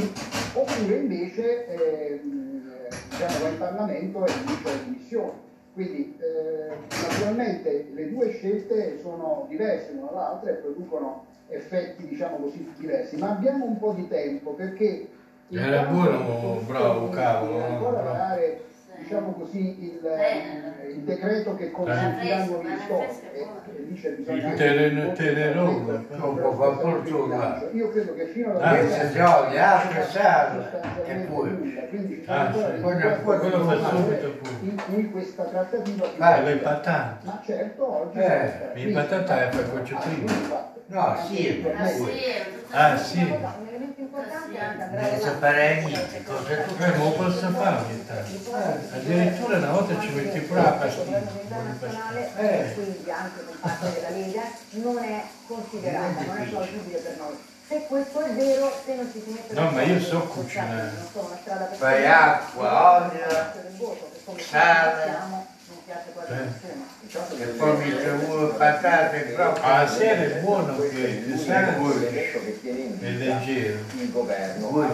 oppure 0.52 0.94
invece 0.96 1.66
eh, 1.68 2.20
diciamo, 2.20 3.38
va 3.44 3.48
in 3.48 3.58
Parlamento 3.58 4.26
e 4.26 4.30
rinuncia 4.30 4.68
alle 4.68 4.84
dimissioni. 4.84 5.44
Quindi 5.76 6.16
eh, 6.18 6.74
naturalmente 6.88 7.90
le 7.92 8.08
due 8.08 8.30
scelte 8.30 8.98
sono 9.02 9.44
diverse 9.46 9.92
l'una 9.92 10.06
dall'altra 10.06 10.48
e 10.48 10.54
producono 10.54 11.26
effetti 11.48 12.08
diciamo 12.08 12.38
così 12.38 12.72
diversi, 12.78 13.18
ma 13.18 13.32
abbiamo 13.32 13.66
un 13.66 13.78
po' 13.78 13.92
di 13.92 14.08
tempo 14.08 14.52
perché 14.52 15.06
Era 15.50 15.80
intanto 15.80 15.92
buono, 15.92 16.60
bravo, 16.66 17.08
cavolo, 17.10 17.62
ancora 17.62 18.00
bravo. 18.00 18.16
Diciamo 18.98 19.32
così 19.32 19.84
il, 19.84 20.06
Eh. 20.06 20.88
il 20.90 20.98
decreto 21.00 21.54
che 21.56 21.70
Eh. 21.70 21.70
Ma 21.96 22.20
ristori 22.20 22.66
fresca 22.66 22.94
è 22.98 23.06
e, 23.32 23.40
e 23.40 23.82
lì 23.88 24.00
c'è 24.00 24.10
bisogno 24.10 24.46
Il 24.48 24.54
terreno- 24.54 25.12
po' 26.36 26.52
questa 26.52 26.52
fa 26.54 26.70
è 26.70 26.80
fortuna. 26.80 27.62
io 27.72 27.90
credo 27.90 28.14
che 28.14 28.26
fino 28.26 28.50
alla 28.50 28.60
Ah, 28.60 28.74
si 29.10 29.18
odia, 29.18 29.80
altre 29.82 30.02
salve. 30.04 30.80
E 31.06 31.14
poi. 31.28 31.48
quindi 31.88 32.22
ci 32.24 32.30
Ah, 32.30 32.44
Poi 32.80 32.96
ne- 32.96 33.20
quello 33.22 33.64
fa 33.64 33.88
subito 33.88 34.30
pure. 34.30 34.50
in 34.60 34.82
cui 34.86 35.10
questa 35.10 35.42
trattativa 35.44 36.06
Vai, 36.16 36.44
le 36.44 36.56
patate. 36.56 37.26
ma 37.26 37.42
certo 37.44 38.00
oggi 38.02 38.18
Eh, 38.18 38.52
le 38.74 38.92
patate 38.92 39.56
le 39.56 39.62
Ah, 39.94 40.00
sì, 40.02 40.20
infatti. 40.20 40.74
No, 40.88 41.16
sì, 41.26 41.64
Ah, 42.70 42.96
sì, 42.96 43.34
avanti. 44.58 45.20
sapere 45.20 45.84
niente, 45.84 46.22
cosa 46.24 46.54
tu 46.62 46.82
Eh, 46.82 46.96
ma 46.96 47.10
posso 47.10 47.48
fare 47.50 47.76
ogni 47.76 48.06
tanto. 48.06 48.54
Addirittura 48.94 49.56
una 49.58 49.70
volta 49.70 50.00
ci 50.00 50.08
metti 50.10 50.40
pure 50.40 50.62
la 50.62 50.70
pastiglia. 50.72 51.22
Eh. 52.36 52.74
quindi 52.74 53.10
anche 53.10 53.44
con 53.44 53.56
parte 53.60 53.92
della 53.92 54.10
Lega, 54.10 54.42
non 54.70 54.98
è 54.98 55.22
considerata, 55.46 56.22
non 56.26 56.36
è 56.38 56.42
plausibile 56.44 56.98
per 56.98 57.16
noi. 57.18 57.36
Se 57.68 57.86
questo 57.88 58.20
è 58.20 58.30
vero, 58.30 58.72
se 58.84 58.94
non 58.94 59.10
ci 59.12 59.22
si 59.24 59.30
mette 59.30 59.54
No, 59.54 59.70
ma 59.70 59.82
io 59.82 60.00
so 60.00 60.20
cucinare. 60.20 60.92
Fai 61.76 62.06
acqua, 62.06 63.02
olio, 63.02 63.26
sale. 64.38 65.54
Eh. 66.28 66.74
Intanto 67.02 67.36
E 67.36 67.46
poi 67.46 67.76
mi 67.84 67.96
trovo 67.96 68.48
patate 68.54 69.20
proprio. 69.34 69.62
Ah, 69.64 69.86
sera 69.86 70.22
è 70.22 70.40
buono 70.40 70.76
che 70.78 71.24
è 73.00 73.10
leggero. 73.10 73.78
il 73.98 74.10
governo. 74.10 74.66
Quello 74.68 74.92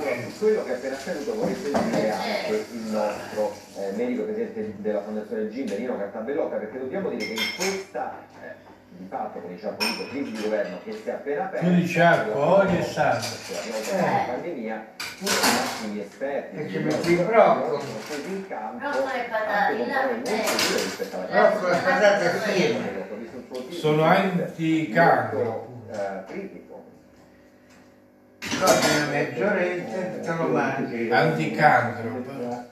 che 0.64 0.72
è 0.72 0.74
appena 0.74 0.96
accaduto 0.96 1.34
vorrei 1.34 1.54
sentire 1.54 2.10
anche 2.10 2.66
il 2.72 2.80
nostro 2.90 3.54
eh, 3.76 3.92
medico 3.96 4.24
presidente 4.24 4.74
della 4.78 5.02
Fondazione 5.02 5.50
Gin, 5.50 5.74
Nino 5.76 5.96
Cartabellocca, 5.96 6.56
perché 6.56 6.78
dobbiamo 6.78 7.08
dire 7.08 7.24
che 7.24 7.32
in 7.32 7.56
questa 7.56 8.18
eh, 8.42 8.71
di 8.96 9.06
fatto, 9.08 9.40
come 9.40 9.54
diciamo, 9.54 9.72
appunto, 9.72 10.08
crisi 10.10 10.30
di 10.32 10.42
governo 10.42 10.78
che 10.84 10.92
si 10.92 11.08
è 11.08 11.12
appena 11.12 11.44
aperta, 11.44 11.66
Tu 11.66 11.74
dici 11.74 12.00
acqua, 12.00 12.44
olio 12.58 12.78
e 12.78 12.82
fatto 12.82 14.00
la 14.00 14.24
pandemia, 14.26 14.86
tutti 14.96 15.30
i 15.30 15.52
massimi 15.56 16.00
esperti 16.00 16.56
E 16.56 16.66
di 16.66 16.72
governo 16.72 17.24
broccoli. 17.24 17.82
sono 17.82 17.98
scesi 18.04 18.28
in 18.28 18.48
campo 18.48 18.78
Broccoli 18.78 19.18
e 19.18 19.24
patate, 19.28 19.76
eh. 19.76 20.34
e 23.68 23.70
Sono 23.70 24.02
anticancro. 24.04 25.68
eh, 25.90 26.24
critico. 26.26 26.70
Proprio 28.38 28.96
una 28.96 29.06
mezz'oretta 29.06 29.96
e 29.96 30.20
te 30.20 30.32
lo 30.34 30.46
mangi. 30.48 31.10
Anticancro. 31.10 32.70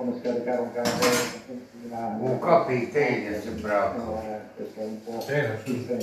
È 0.00 0.02
come 0.02 0.18
scaricare 0.18 0.60
un 0.60 0.72
carro 0.72 2.24
Un 2.24 2.38
coppio 2.38 2.74
di 2.74 2.90
tè 2.90 3.38
su 3.38 3.52
broccoli. 3.60 4.28
questo 4.56 4.80
è 4.80 4.84
un 4.84 5.04
po' 5.04 5.24
il. 5.28 6.00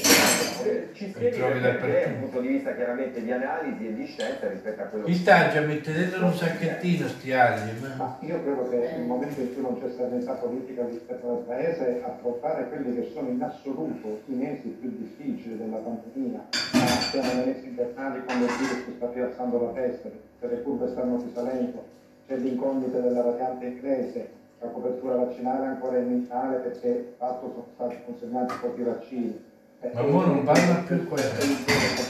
Eh, 0.67 0.89
Ci 0.93 1.09
spieghi 1.09 1.39
perché 1.39 1.59
dappertutto. 1.59 2.13
un 2.13 2.19
punto 2.19 2.41
di 2.41 2.47
vista 2.47 2.75
chiaramente 2.75 3.23
di 3.23 3.31
analisi 3.31 3.87
e 3.87 3.95
di 3.95 4.05
scienza 4.05 4.49
rispetto 4.49 4.81
a 4.83 4.85
quello 4.85 5.07
Mi 5.07 5.15
sta 5.15 5.49
già 5.49 5.61
mettendo 5.61 5.99
dentro 5.99 6.25
un 6.25 6.33
sacchettino 6.35 7.07
sti 7.07 7.31
agli, 7.33 7.69
ma... 7.97 8.17
Io 8.19 8.43
credo 8.43 8.69
che 8.69 8.77
nel 8.77 9.01
momento 9.01 9.41
in 9.41 9.53
cui 9.55 9.63
non 9.63 9.81
c'è 9.81 9.89
stabilità 9.89 10.33
politica 10.33 10.85
rispetto 10.85 11.29
al 11.31 11.43
Paese, 11.47 12.03
affrontare 12.05 12.69
quelli 12.69 12.93
che 12.93 13.09
sono 13.11 13.29
in 13.29 13.41
assoluto 13.41 14.21
i 14.27 14.33
mesi 14.33 14.67
più 14.79 14.95
difficili 14.95 15.57
della 15.57 15.77
pandemia, 15.77 16.45
ma 16.73 16.85
siamo 16.85 17.33
nei 17.33 17.45
mesi 17.47 17.65
invernali 17.65 18.23
quando 18.23 18.45
il 18.45 18.51
virus 18.59 18.95
sta 18.95 19.07
piazzando 19.07 19.59
la 19.59 19.71
testa, 19.71 20.09
se 20.39 20.47
le 20.47 20.61
curve 20.61 20.87
stanno 20.87 21.19
risalendo, 21.19 21.95
c'è 22.27 22.35
l'incognita 22.35 22.99
della 22.99 23.21
variante 23.21 23.65
inglese, 23.65 24.29
la 24.59 24.67
copertura 24.67 25.15
vaccinale 25.15 25.65
ancora 25.65 25.97
iniziale 25.97 26.57
perché 26.57 26.91
di 26.91 27.13
fatto 27.17 27.49
sono 27.51 27.65
stati 27.73 27.97
consegnati 28.05 28.53
pochi 28.59 28.81
vaccini. 28.81 29.45
Eh, 29.79 29.91
Ma 29.93 30.01
mo 30.01 30.25
non 30.25 30.43
parla 30.43 30.83
più 30.85 31.07
quello. 31.07 31.21
È 31.21 31.43
il 31.43 31.57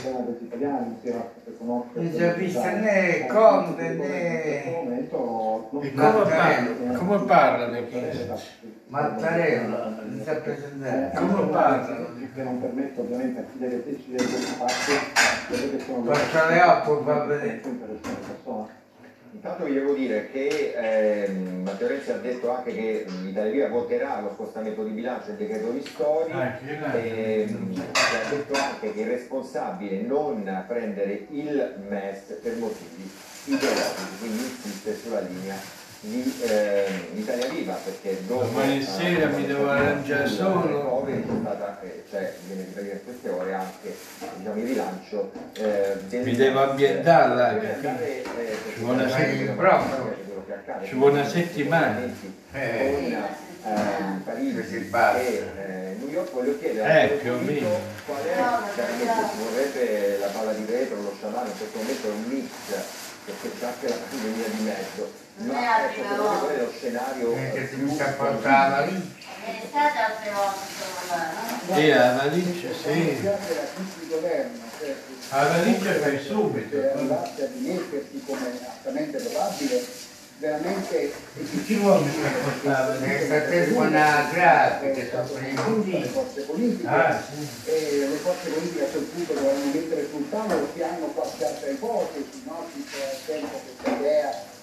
problema 0.00 0.24
degli 0.26 0.44
italiani, 0.44 0.88
insieme 0.94 1.18
a 1.18 1.28
che 1.44 1.56
conosco. 1.56 1.88
Non 1.92 2.10
si 2.10 2.22
è 2.22 2.34
vista 2.34 2.70
né 2.72 3.26
Conte 3.26 3.88
né... 3.90 4.64
E 4.64 4.80
come 4.80 5.90
parla? 5.90 6.96
Come 6.96 7.24
parla 7.24 7.66
di 7.68 7.86
Mattarella, 8.86 9.84
non 10.02 10.20
si 10.22 10.28
è 10.30 10.36
presentato. 10.40 11.26
Come 11.26 11.48
parlano? 11.50 12.06
Che 12.34 12.42
non 12.42 12.60
permette 12.60 13.00
ovviamente 13.00 13.40
a 13.40 13.44
chi 13.50 13.58
deve 13.58 13.84
decidere 13.84 14.24
questi 14.24 14.52
fatti, 14.54 14.92
quello 15.48 15.76
che 15.76 15.82
sono 15.84 16.48
Leopoldo 16.48 17.02
fa 17.04 17.24
vedere. 17.24 17.60
Intanto 19.32 19.64
vi 19.64 19.74
devo 19.74 19.92
dire 19.92 20.30
che 20.30 20.72
ehm, 20.74 21.62
Matteo 21.62 21.88
Renzi 21.88 22.10
ha 22.10 22.16
detto 22.16 22.50
anche 22.50 22.72
che 22.74 23.04
l'Italia 23.22 23.50
Viva 23.52 23.68
voterà 23.68 24.20
lo 24.20 24.32
scostamento 24.34 24.82
di 24.82 24.90
bilancio 24.90 25.28
e 25.28 25.32
il 25.32 25.36
decreto 25.36 25.70
ristori 25.70 26.32
Ah, 26.32 26.56
che 26.56 26.78
là. 26.80 26.92
ehm, 26.94 27.72
e 27.76 28.26
ha 28.26 28.30
detto 28.30 28.54
anche 28.54 28.92
che 28.94 29.02
è 29.04 29.06
responsabile 29.06 30.00
non 30.00 30.64
prendere 30.66 31.26
il 31.30 31.74
MES 31.88 32.38
per 32.42 32.56
motivi 32.56 33.10
ideologici, 33.44 34.18
quindi 34.18 34.38
insiste 34.42 34.96
sulla 34.96 35.20
linea 35.20 35.56
di 36.00 36.32
eh, 36.42 36.84
Italia 37.14 37.48
Viva 37.48 37.74
perché 37.74 38.18
dopo 38.26 38.44
Domani 38.44 38.82
sera 38.82 39.26
mi 39.28 39.46
devo 39.46 39.68
arrangiare 39.68 40.28
solo. 40.28 41.04
C'è 41.06 41.22
stata, 41.40 41.80
eh, 41.82 42.04
cioè, 42.10 42.34
viene 42.46 42.64
ripetuto 42.66 42.92
in 42.92 43.04
queste 43.04 43.28
ore 43.30 43.54
anche 43.54 43.96
diciamo, 44.36 44.60
il 44.60 44.66
rilancio 44.66 45.32
eh, 45.54 45.96
del 46.08 46.22
Mi 46.24 46.36
devo 46.36 46.70
ambientare 46.70 47.80
eh, 47.80 48.56
Ci 48.74 48.80
vuole 48.80 49.02
una 49.02 49.12
perché 49.14 49.36
settimana. 49.38 49.94
quello 49.96 50.44
che 50.46 50.52
accade, 50.52 50.86
Ci 50.86 50.94
vuole 50.94 51.12
una 51.20 51.28
settimana. 51.28 52.00
Eh. 52.52 53.16
con 53.62 54.22
Parigi 54.24 54.58
e 54.58 55.52
eh, 55.56 55.96
New 55.98 56.08
York 56.10 56.30
voglio 56.32 56.58
chiedere 56.58 57.02
Eh, 57.04 57.08
più 57.16 57.32
o 57.32 57.38
meno. 57.38 57.68
qual 58.06 58.22
è 58.22 58.34
chiaramente 58.74 59.12
ci 59.32 59.38
vorrebbe 59.42 60.18
la 60.18 60.26
palla 60.28 60.52
di 60.52 60.62
vetro, 60.64 60.96
lo 61.02 61.12
sciamano, 61.16 61.46
in 61.48 61.56
questo 61.56 61.78
momento 61.78 62.06
è 62.06 62.10
un 62.10 62.24
mix 62.28 62.48
perché 63.28 63.58
c'è 63.58 63.66
anche 63.66 63.88
la 63.88 63.94
pandemia 64.08 64.46
di 64.48 64.62
mezzo 64.62 65.12
Non 65.36 65.50
è 65.50 65.60
ma 65.60 65.60
la 65.60 65.90
ecco, 65.90 66.02
secondo 66.02 66.46
me 66.48 66.56
lo 66.56 66.72
scenario 66.76 67.32
Eh, 67.32 67.50
che 67.52 67.60
eh, 67.62 67.68
si 67.68 67.74
più 67.74 67.86
inizia 67.86 68.06
a 68.06 68.10
portare 68.12 68.70
la 68.70 68.80
lì. 68.90 69.16
È 69.44 69.62
stata? 69.68 70.16
Sì, 71.74 71.88
la 71.88 72.12
valigia, 72.14 72.68
sì. 72.72 73.22
La 73.22 73.36
di 73.36 74.08
La 75.30 75.46
valigia 75.46 75.92
fai 76.00 76.18
subito. 76.22 76.68
se 76.76 76.90
arrivasse 76.92 77.42
a 77.44 77.46
dimettersi 77.46 78.22
come 78.26 78.58
altamente 78.68 79.18
probabile, 79.18 79.84
veramente 80.38 81.12
Che 81.34 81.64
ci 81.66 81.74
vuole 81.76 82.06
frattempo 82.06 83.80
una 83.80 84.28
grafica, 84.32 85.00
i 85.00 86.08
forze 86.08 86.42
politiche. 86.42 86.88
Ah, 86.88 87.20
sì. 87.20 87.70
e 87.70 88.06
le 88.08 88.16
forze 88.16 88.50
politiche 88.50 88.84
a 88.84 88.88
quel 88.88 89.02
punto 89.04 89.32
dovranno 89.32 89.64
mettere 89.72 90.08
sul 90.10 90.28
tavolo 90.30 90.68
se 90.74 90.84
hanno 90.84 91.06
qualche 91.06 91.44
altra 91.44 91.70
ipotesi, 91.70 92.42
no? 92.44 92.58
ad 92.58 93.20
esempio 93.28 93.60
questa 93.64 93.90
idea 93.90 94.56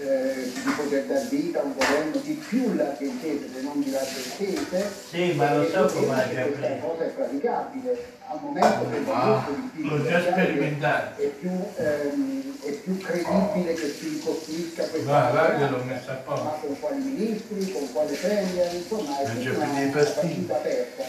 eh, 0.00 0.50
di 0.52 0.70
poter 0.76 1.04
dar 1.04 1.26
vita 1.28 1.60
a 1.60 1.62
un 1.64 1.74
governo 1.76 2.16
di 2.22 2.32
più 2.48 2.74
larghe 2.74 3.04
intese 3.06 3.48
se 3.54 3.60
non 3.62 3.80
di 3.82 3.90
larghe 3.90 4.20
intese. 4.24 4.90
Sì, 5.10 5.32
ma 5.32 5.54
lo 5.56 5.68
so 5.68 5.88
E 5.88 5.92
come 5.92 6.28
che 6.28 6.42
questa 6.50 6.76
cosa 6.78 7.04
è 7.04 7.08
praticabile. 7.08 8.16
Al 8.30 8.38
momento 8.42 8.90
che 8.90 8.98
difficile. 8.98 9.96
L'ho 9.96 10.04
già 10.06 10.20
sperimentato. 10.20 11.22
È 11.22 11.26
più, 11.26 11.50
ehm, 11.76 12.54
è 12.62 12.70
più 12.72 12.98
credibile 12.98 13.72
che 13.74 13.88
si 13.98 14.20
costruisca 14.22 14.84
questa 14.84 15.10
Va, 15.10 15.30
va, 15.30 15.40
alleanza, 15.46 15.64
io 15.64 15.70
l'ho 15.78 15.84
messa 15.84 16.12
a 16.12 16.14
posto. 16.16 16.44
ma 16.44 16.50
con 16.60 16.78
quali 16.78 17.00
ministri, 17.02 17.72
con 17.72 17.90
quale 17.92 18.12
premier, 18.16 18.74
insomma 18.74 19.18
è 19.20 19.26
Non 19.32 19.36
una 19.36 19.90
pastigli. 19.92 20.44
partita 20.44 20.56
aperta. 20.56 21.04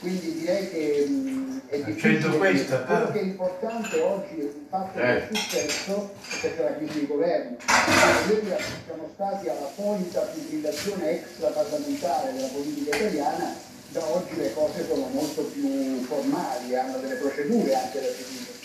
Quindi 0.00 0.32
direi 0.38 0.70
che 0.70 1.06
mh, 1.08 1.49
difficile. 1.76 2.36
questa, 2.36 2.78
Quello 2.80 3.10
che 3.12 3.20
è 3.20 3.22
importante 3.22 4.00
oggi 4.00 4.34
è 4.40 4.42
il 4.44 4.66
fatto 4.68 4.98
Eh. 4.98 5.06
del 5.06 5.28
successo 5.36 6.10
perché 6.40 6.62
la 6.62 6.76
crisi 6.76 7.00
di 7.00 7.06
governo. 7.06 7.56
Ieri 8.28 8.46
siamo 8.86 9.08
stati 9.14 9.48
alla 9.48 9.70
solita 9.74 10.26
fibrillazione 10.32 11.10
extraparlamentare 11.10 12.32
della 12.32 12.48
politica 12.48 12.96
italiana, 12.96 13.54
da 13.90 14.04
oggi 14.04 14.36
le 14.36 14.52
cose 14.54 14.86
sono 14.86 15.06
molto 15.12 15.42
più 15.44 16.02
formali, 16.06 16.76
hanno 16.76 16.98
delle 16.98 17.14
procedure 17.16 17.74
anche 17.74 18.00
da 18.00 18.06
seguire. 18.06 18.58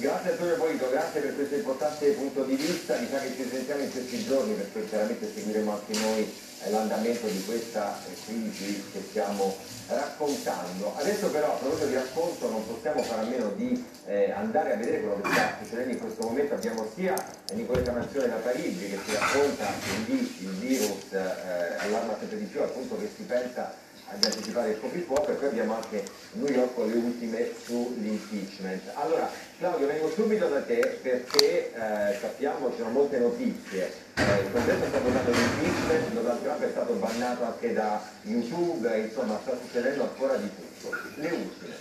Grazie 0.00 0.30
Antonio 0.30 0.56
Polito, 0.56 0.88
grazie 0.88 1.20
per 1.20 1.34
questo 1.34 1.54
importante 1.56 2.06
punto 2.12 2.44
di 2.44 2.54
vista, 2.54 2.96
mi 2.96 3.06
sa 3.10 3.18
che 3.18 3.34
ci 3.36 3.46
sentiamo 3.50 3.82
in 3.82 3.90
questi 3.92 4.24
giorni 4.24 4.54
perché 4.54 4.88
chiaramente 4.88 5.30
seguiremo 5.34 5.70
anche 5.72 5.98
noi 5.98 6.32
l'andamento 6.70 7.26
di 7.26 7.44
questa 7.44 7.98
crisi 8.24 8.82
che 8.92 9.02
stiamo 9.10 9.54
raccontando. 9.90 10.94
Adesso 10.96 11.30
però 11.30 11.54
a 11.54 11.56
proposito 11.56 11.86
di 11.86 11.94
racconto 11.94 12.50
non 12.50 12.66
possiamo 12.66 13.02
fare 13.02 13.20
a 13.22 13.24
meno 13.24 13.50
di 13.56 13.84
eh, 14.06 14.30
andare 14.30 14.74
a 14.74 14.76
vedere 14.76 15.00
quello 15.00 15.20
che 15.20 15.28
sta 15.30 15.56
succedendo 15.60 15.92
in 15.92 16.00
questo 16.00 16.22
momento. 16.26 16.54
Abbiamo 16.54 16.86
sia 16.94 17.14
Nicoletta 17.52 17.92
Manzione 17.92 18.28
da 18.28 18.36
Parigi 18.36 18.90
che 18.90 18.98
ci 19.04 19.14
racconta 19.14 19.66
che 19.66 20.12
il 20.12 20.48
virus 20.58 21.12
eh, 21.12 21.76
allarma 21.78 22.16
sempre 22.18 22.38
di 22.38 22.44
più 22.44 22.60
al 22.62 22.70
punto 22.70 22.96
che 22.98 23.10
si 23.14 23.22
pensa 23.22 23.88
di 24.18 24.26
anticipare 24.26 24.70
il 24.70 24.80
coprifuoco 24.80 25.30
e 25.30 25.34
poi 25.34 25.48
abbiamo 25.48 25.74
anche 25.74 26.02
New 26.32 26.48
York 26.48 26.74
con 26.74 26.88
le 26.88 26.96
ultime 26.96 27.50
sull'impeachment. 27.64 28.82
Allora, 28.94 29.30
Claudio, 29.58 29.86
vengo 29.86 30.10
subito 30.10 30.48
da 30.48 30.60
te 30.62 30.98
perché 31.02 31.72
eh, 31.72 32.18
sappiamo 32.20 32.70
ci 32.70 32.78
sono 32.78 32.90
molte 32.90 33.18
notizie. 33.18 33.92
Eh, 34.16 34.40
il 34.40 34.52
congresso 34.52 34.86
sta 34.88 34.98
votando 34.98 35.30
l'impeachment, 35.30 36.12
Donald 36.12 36.42
Trump 36.42 36.62
è 36.62 36.70
stato 36.70 36.92
bannato 36.94 37.44
anche 37.44 37.72
da 37.72 38.02
YouTube, 38.22 38.98
insomma 38.98 39.38
sta 39.42 39.56
succedendo 39.60 40.02
ancora 40.02 40.36
di 40.36 40.50
tutto. 40.54 40.96
Le 41.14 41.30
ultime. 41.30 41.74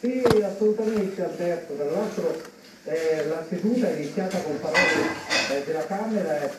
Sì, 0.00 0.22
assolutamente 0.42 1.22
Alberto, 1.22 1.74
tra 1.74 1.90
l'altro 1.90 2.52
eh, 2.84 3.24
la 3.26 3.42
seduta 3.48 3.88
è 3.88 3.92
iniziata 3.96 4.38
con 4.40 4.60
parole 4.60 4.80
eh, 5.50 5.64
della 5.64 5.86
Camera, 5.86 6.42
eh, 6.42 6.50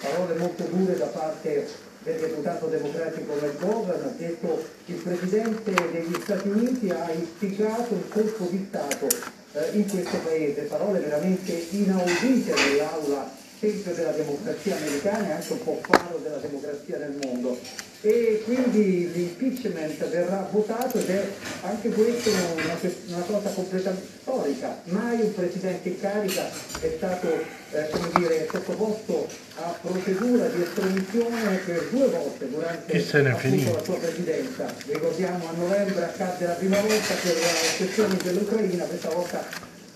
parole 0.00 0.34
molto 0.36 0.62
dure 0.64 0.96
da 0.96 1.06
parte 1.06 1.66
del 2.04 2.20
deputato 2.20 2.66
democratico 2.66 3.34
McGovern, 3.34 4.04
ha 4.04 4.14
detto 4.16 4.62
che 4.84 4.92
il 4.92 4.98
Presidente 4.98 5.72
degli 5.90 6.14
Stati 6.22 6.48
Uniti 6.48 6.90
ha 6.90 7.10
istigato 7.10 7.94
un 7.94 8.08
colpo 8.08 8.46
di 8.50 8.66
Stato 8.68 9.08
eh, 9.52 9.70
in 9.72 9.88
questo 9.88 10.18
Paese, 10.18 10.62
parole 10.62 11.00
veramente 11.00 11.52
inaudite 11.70 12.54
nell'aula 12.54 13.42
tempio 13.64 13.94
della 13.94 14.10
democrazia 14.10 14.76
americana 14.76 15.28
e 15.28 15.32
anche 15.32 15.52
un 15.52 15.64
po' 15.64 15.80
faro 15.82 16.20
della 16.22 16.36
democrazia 16.36 16.98
nel 16.98 17.16
mondo 17.22 17.58
e 18.02 18.42
quindi 18.44 19.10
l'impeachment 19.12 20.06
verrà 20.10 20.46
votato 20.50 20.98
ed 20.98 21.08
è 21.08 21.26
anche 21.62 21.88
questo 21.88 22.28
una, 22.28 22.78
una 23.06 23.24
cosa 23.24 23.48
completamente 23.48 24.06
storica. 24.20 24.80
Mai 24.84 25.20
un 25.22 25.34
presidente 25.34 25.88
in 25.88 25.98
carica 25.98 26.50
è 26.80 26.92
stato 26.98 27.28
eh, 27.32 27.88
come 27.88 28.08
dire, 28.16 28.46
sottoposto 28.52 29.26
a 29.54 29.74
procedura 29.80 30.46
di 30.48 30.62
estradizione 30.62 31.56
per 31.64 31.88
due 31.90 32.08
volte 32.08 32.50
durante 32.50 32.92
appunto, 33.30 33.78
la 33.78 33.84
sua 33.84 33.96
presidenza. 33.96 34.66
Ricordiamo 34.86 35.48
a 35.48 35.52
novembre 35.56 36.04
accadde 36.04 36.46
la 36.46 36.52
prima 36.52 36.80
volta 36.80 37.14
per 37.22 37.34
le 37.34 37.76
questioni 37.78 38.16
dell'Ucraina, 38.22 38.84
questa 38.84 39.08
volta 39.08 39.42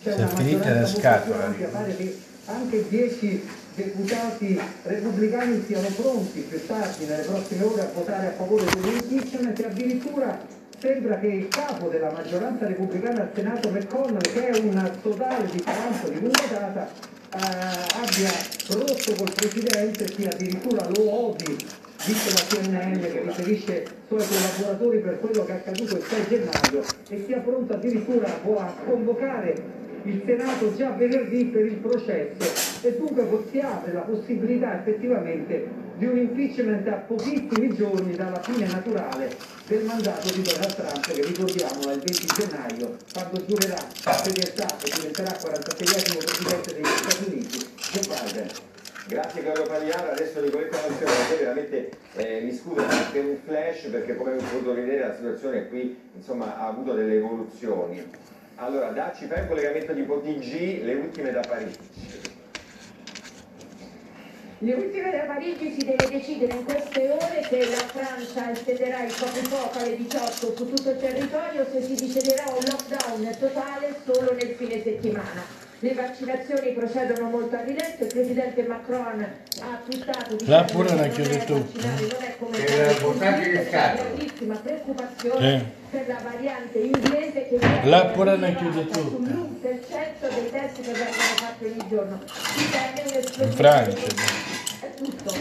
c'è 0.02 0.14
una 0.14 0.33
maggioranza 0.33 0.98
molto 1.00 1.24
più 1.24 1.33
ampia, 1.35 1.68
pare 1.68 1.96
che 1.96 2.27
anche 2.48 2.88
10 2.88 3.48
deputati 3.74 4.61
repubblicani 4.82 5.62
siano 5.66 5.88
pronti 5.88 6.40
più 6.40 6.66
tardi 6.66 7.04
nelle 7.04 7.22
prossime 7.22 7.64
ore 7.64 7.82
a 7.82 7.90
votare 7.92 8.26
a 8.28 8.32
favore 8.32 8.64
dell'impeachment 8.64 9.61
e 9.61 9.64
addirittura 9.66 10.38
sembra 10.78 11.18
che 11.18 11.26
il 11.26 11.48
capo 11.48 11.88
della 11.88 12.11
maggioranza 12.11 12.66
repubblicana 12.66 13.22
al 13.22 13.30
Senato 13.34 13.70
McConnell 13.70 14.20
che 14.20 14.48
è 14.48 14.58
un 14.58 14.90
totale 15.02 15.48
di 15.50 15.62
taranto 15.62 16.08
di 16.08 16.20
lunga 16.20 16.46
data 16.50 16.88
eh, 17.30 17.38
abbia 17.38 18.32
rotto 18.68 19.14
col 19.14 19.32
Presidente 19.34 20.08
sia 20.12 20.30
addirittura 20.30 20.88
lo 20.96 21.28
odi 21.28 21.56
dice 22.04 22.30
la 22.30 22.40
CNN 22.48 23.00
che 23.00 23.22
riferisce 23.24 23.76
ai 23.76 23.87
suoi 24.06 24.26
collaboratori 24.26 24.98
per 25.00 25.20
quello 25.20 25.44
che 25.44 25.52
è 25.52 25.54
accaduto 25.56 25.96
il 25.96 26.02
6 26.02 26.24
gennaio 26.28 26.84
e 27.11 27.24
sia 27.26 27.38
pronto 27.40 27.74
addirittura 27.74 28.26
a 28.26 28.74
convocare 28.87 29.87
il 30.09 30.23
Senato 30.25 30.75
già 30.75 30.90
venerdì 30.92 31.44
per 31.44 31.66
il 31.66 31.75
processo 31.75 32.87
e 32.87 32.97
dunque 32.97 33.27
si 33.51 33.59
apre 33.61 33.92
la 33.92 34.01
possibilità 34.01 34.79
effettivamente 34.79 35.87
di 35.97 36.07
un 36.07 36.16
impeachment 36.16 36.88
a 36.88 36.92
pochissimi 36.94 37.75
giorni 37.75 38.16
dalla 38.16 38.40
fine 38.40 38.66
naturale 38.66 39.37
del 39.66 39.85
mandato 39.85 40.33
di 40.33 40.40
Donald 40.40 40.75
Trump 40.75 41.11
che 41.11 41.23
ricordiamo 41.23 41.90
è 41.90 41.92
il 41.92 42.01
20 42.01 42.27
gennaio 42.38 42.97
quando 43.12 43.44
giurerà 43.44 43.77
fedeltà 43.77 44.79
e 44.79 44.90
diventerà 44.94 45.31
46esimo 45.33 46.18
presidente 46.25 46.73
degli 46.73 46.87
Stati 46.87 47.25
Uniti 47.27 47.66
Joe 47.92 48.03
Biden. 48.07 48.49
Grazie 49.09 49.42
Claudio 49.42 49.62
Pagliara, 49.64 50.12
adesso 50.12 50.40
Nicoletta 50.40 50.79
Manzione, 50.87 51.12
a 51.12 51.29
te 51.29 51.37
veramente 51.37 51.90
eh, 52.14 52.40
mi 52.42 52.53
scuso 52.55 52.83
per 53.12 53.25
un 53.25 53.37
flash 53.44 53.88
perché 53.90 54.16
come 54.16 54.31
avete 54.31 54.44
potuto 54.53 54.75
vedere 54.75 55.09
la 55.09 55.14
situazione 55.14 55.68
qui 55.68 55.99
insomma, 56.14 56.59
ha 56.59 56.68
avuto 56.68 56.94
delle 56.94 57.16
evoluzioni. 57.16 58.37
Allora, 58.61 58.88
dacci 58.88 59.27
fai 59.27 59.42
un 59.42 59.47
collegamento 59.47 59.92
di 59.92 60.03
POTG, 60.03 60.83
le 60.83 60.94
ultime 60.94 61.31
da 61.31 61.40
Parigi. 61.47 61.79
Le 64.59 64.75
ultime 64.75 65.11
da 65.12 65.33
Parigi 65.33 65.77
si 65.79 65.87
deve 65.87 66.09
decidere 66.11 66.55
in 66.55 66.64
queste 66.64 67.09
ore 67.09 67.47
se 67.49 67.71
la 67.71 67.77
Francia 67.77 68.51
estenderà 68.51 69.05
il 69.05 69.14
coprifuoco 69.14 69.79
alle 69.79 69.97
18 69.97 70.33
su 70.33 70.55
tutto 70.55 70.90
il 70.90 70.99
territorio 70.99 71.62
o 71.62 71.66
se 71.71 71.83
si 71.83 71.94
deciderà 71.94 72.47
un 72.49 72.64
lockdown 72.64 73.37
totale 73.38 73.94
solo 74.05 74.33
nel 74.33 74.57
fine 74.57 74.83
settimana. 74.83 75.67
Le 75.80 75.94
vaccinazioni 75.94 76.72
procedono 76.72 77.28
molto 77.30 77.54
a 77.54 77.60
rilento, 77.62 78.02
il 78.02 78.12
presidente 78.12 78.62
Macron 78.64 79.20
ha 79.60 79.80
twittato 79.88 80.36
Là 80.46 80.62
dicendo 80.62 80.72
pure 80.72 80.88
che 80.88 80.94
la 80.96 81.00
non 81.06 81.10
chiude 81.14 81.38
è 81.38 81.44
tu. 81.44 81.54
vaccinare, 81.54 82.00
non 82.00 82.22
è 82.22 82.36
come 82.36 82.56
Era 82.66 82.90
fare 82.90 82.98
votato 83.04 83.40
il 83.40 83.46
in 83.46 83.52
Covid, 83.54 83.68
scatola. 83.68 84.02
c'è 84.02 84.14
grandissima 84.16 84.54
preoccupazione 84.56 85.72
per 85.90 86.08
la 86.08 86.18
variante 86.24 86.78
inglese 86.78 87.48
che 87.48 87.58
Là 87.84 88.04
pure 88.06 88.36
la 88.38 88.46
attivata 88.48 88.58
chiude 88.58 88.86
tu. 88.90 89.00
sull'1% 89.00 90.34
dei 90.34 90.50
test 90.50 90.74
che 90.80 90.92
vengono 90.92 91.36
fatti 91.36 91.64
ogni 91.64 91.88
giorno. 91.88 92.20
In 93.38 93.52
Francia. 93.52 94.06
È 94.80 94.94
tutto. 94.94 95.34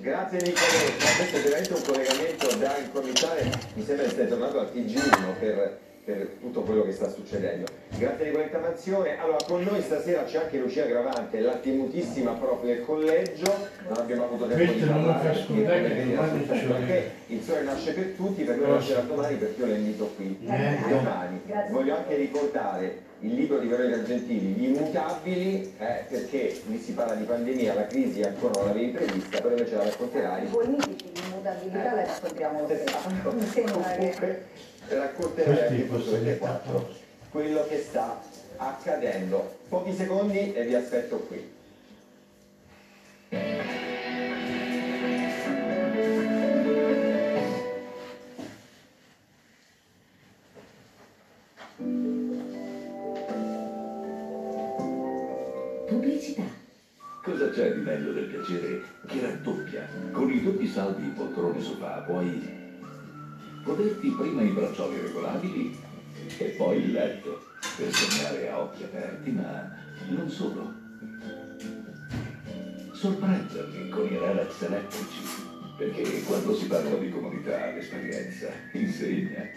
Grazie 0.00 0.38
Nicoletta, 0.38 1.06
questo 1.16 1.36
è 1.36 1.40
veramente 1.40 1.72
un 1.72 1.82
collegamento 1.82 2.56
da 2.56 2.76
incominciare, 2.78 3.50
mi 3.74 3.84
sembra 3.84 4.04
che 4.06 4.10
stai 4.10 4.28
tornando 4.28 4.58
al 4.60 4.70
TG1 4.74 5.38
per 5.38 5.78
per 6.04 6.36
tutto 6.38 6.60
quello 6.60 6.82
che 6.82 6.92
sta 6.92 7.08
succedendo. 7.08 7.66
Grazie 7.96 8.24
di 8.26 8.30
quella 8.30 8.44
intervenzione. 8.44 9.18
Allora, 9.18 9.38
con 9.46 9.62
noi 9.62 9.80
stasera 9.80 10.24
c'è 10.24 10.38
anche 10.38 10.58
Lucia 10.58 10.84
Gravante, 10.84 11.40
la 11.40 11.54
temutissima 11.54 12.32
prof 12.32 12.62
del 12.62 12.84
collegio. 12.84 13.50
Non 13.88 13.96
abbiamo 13.98 14.24
avuto 14.24 14.46
tempo 14.46 14.64
Questo 14.64 14.84
di 14.84 14.90
parlare 14.90 15.28
perché, 15.28 16.58
ci 16.58 16.66
perché 16.66 17.10
il 17.28 17.42
sole 17.42 17.62
nasce 17.62 17.92
per 17.92 18.04
tutti, 18.16 18.42
per 18.44 18.56
noi 18.56 18.70
nascerà 18.72 19.00
domani 19.00 19.36
perché 19.36 19.60
io 19.60 19.66
la 19.66 19.74
invito 19.74 20.12
qui 20.16 20.38
Eh. 20.46 20.78
domani. 20.88 21.40
Grazie. 21.46 21.72
Voglio 21.72 21.96
anche 21.96 22.16
ricordare 22.16 22.98
il 23.20 23.34
libro 23.34 23.58
di 23.58 23.66
Veronica 23.68 24.02
Gentili, 24.02 24.48
Gli 24.48 24.64
immutabili, 24.64 25.74
eh, 25.78 26.04
perché 26.10 26.60
lì 26.66 26.78
si 26.78 26.92
parla 26.92 27.14
di 27.14 27.24
pandemia, 27.24 27.72
la 27.72 27.86
crisi 27.86 28.20
ancora 28.20 28.58
non 28.58 28.66
l'avevi 28.66 28.90
prevista, 28.90 29.40
però 29.40 29.56
invece 29.56 29.76
la 29.76 29.84
racconterai. 29.84 30.44
I 30.44 30.48
politici 30.48 31.10
di 31.10 31.20
immutabilità 31.30 31.94
la 31.94 32.04
raccontiamo 32.04 32.60
lo 32.60 32.66
Questi 34.86 35.88
anche 35.90 36.38
4 36.38 37.02
quello 37.34 37.66
che 37.66 37.78
sta 37.80 38.20
accadendo. 38.58 39.58
Pochi 39.68 39.92
secondi 39.92 40.54
e 40.54 40.64
vi 40.64 40.74
aspetto 40.76 41.16
qui. 41.18 41.52
Pubblicità. 55.88 56.42
Cosa 57.24 57.50
c'è 57.50 57.72
di 57.72 57.80
meglio 57.80 58.12
del 58.12 58.26
piacere 58.26 58.80
che 59.08 59.20
raddoppia? 59.20 59.88
Con 60.12 60.30
i 60.30 60.40
doppi 60.40 60.68
saldi 60.68 61.08
poltrone 61.08 61.60
sofà 61.60 62.04
puoi 62.06 62.63
goderti 63.64 64.10
prima 64.10 64.42
i 64.42 64.50
braccioli 64.50 65.00
regolabili 65.00 65.76
e 66.38 66.44
poi 66.56 66.82
il 66.82 66.92
letto 66.92 67.42
per 67.76 67.92
sognare 67.92 68.50
a 68.50 68.60
occhi 68.60 68.84
aperti, 68.84 69.30
ma 69.30 69.74
non 70.08 70.28
solo. 70.28 70.72
Sorprenderli 72.92 73.88
con 73.88 74.04
i 74.04 74.18
relax 74.18 74.62
elettrici, 74.62 75.20
perché 75.76 76.22
quando 76.22 76.54
si 76.54 76.66
parla 76.66 76.96
di 76.96 77.10
comodità 77.10 77.72
l'esperienza 77.72 78.48
insegna. 78.72 79.50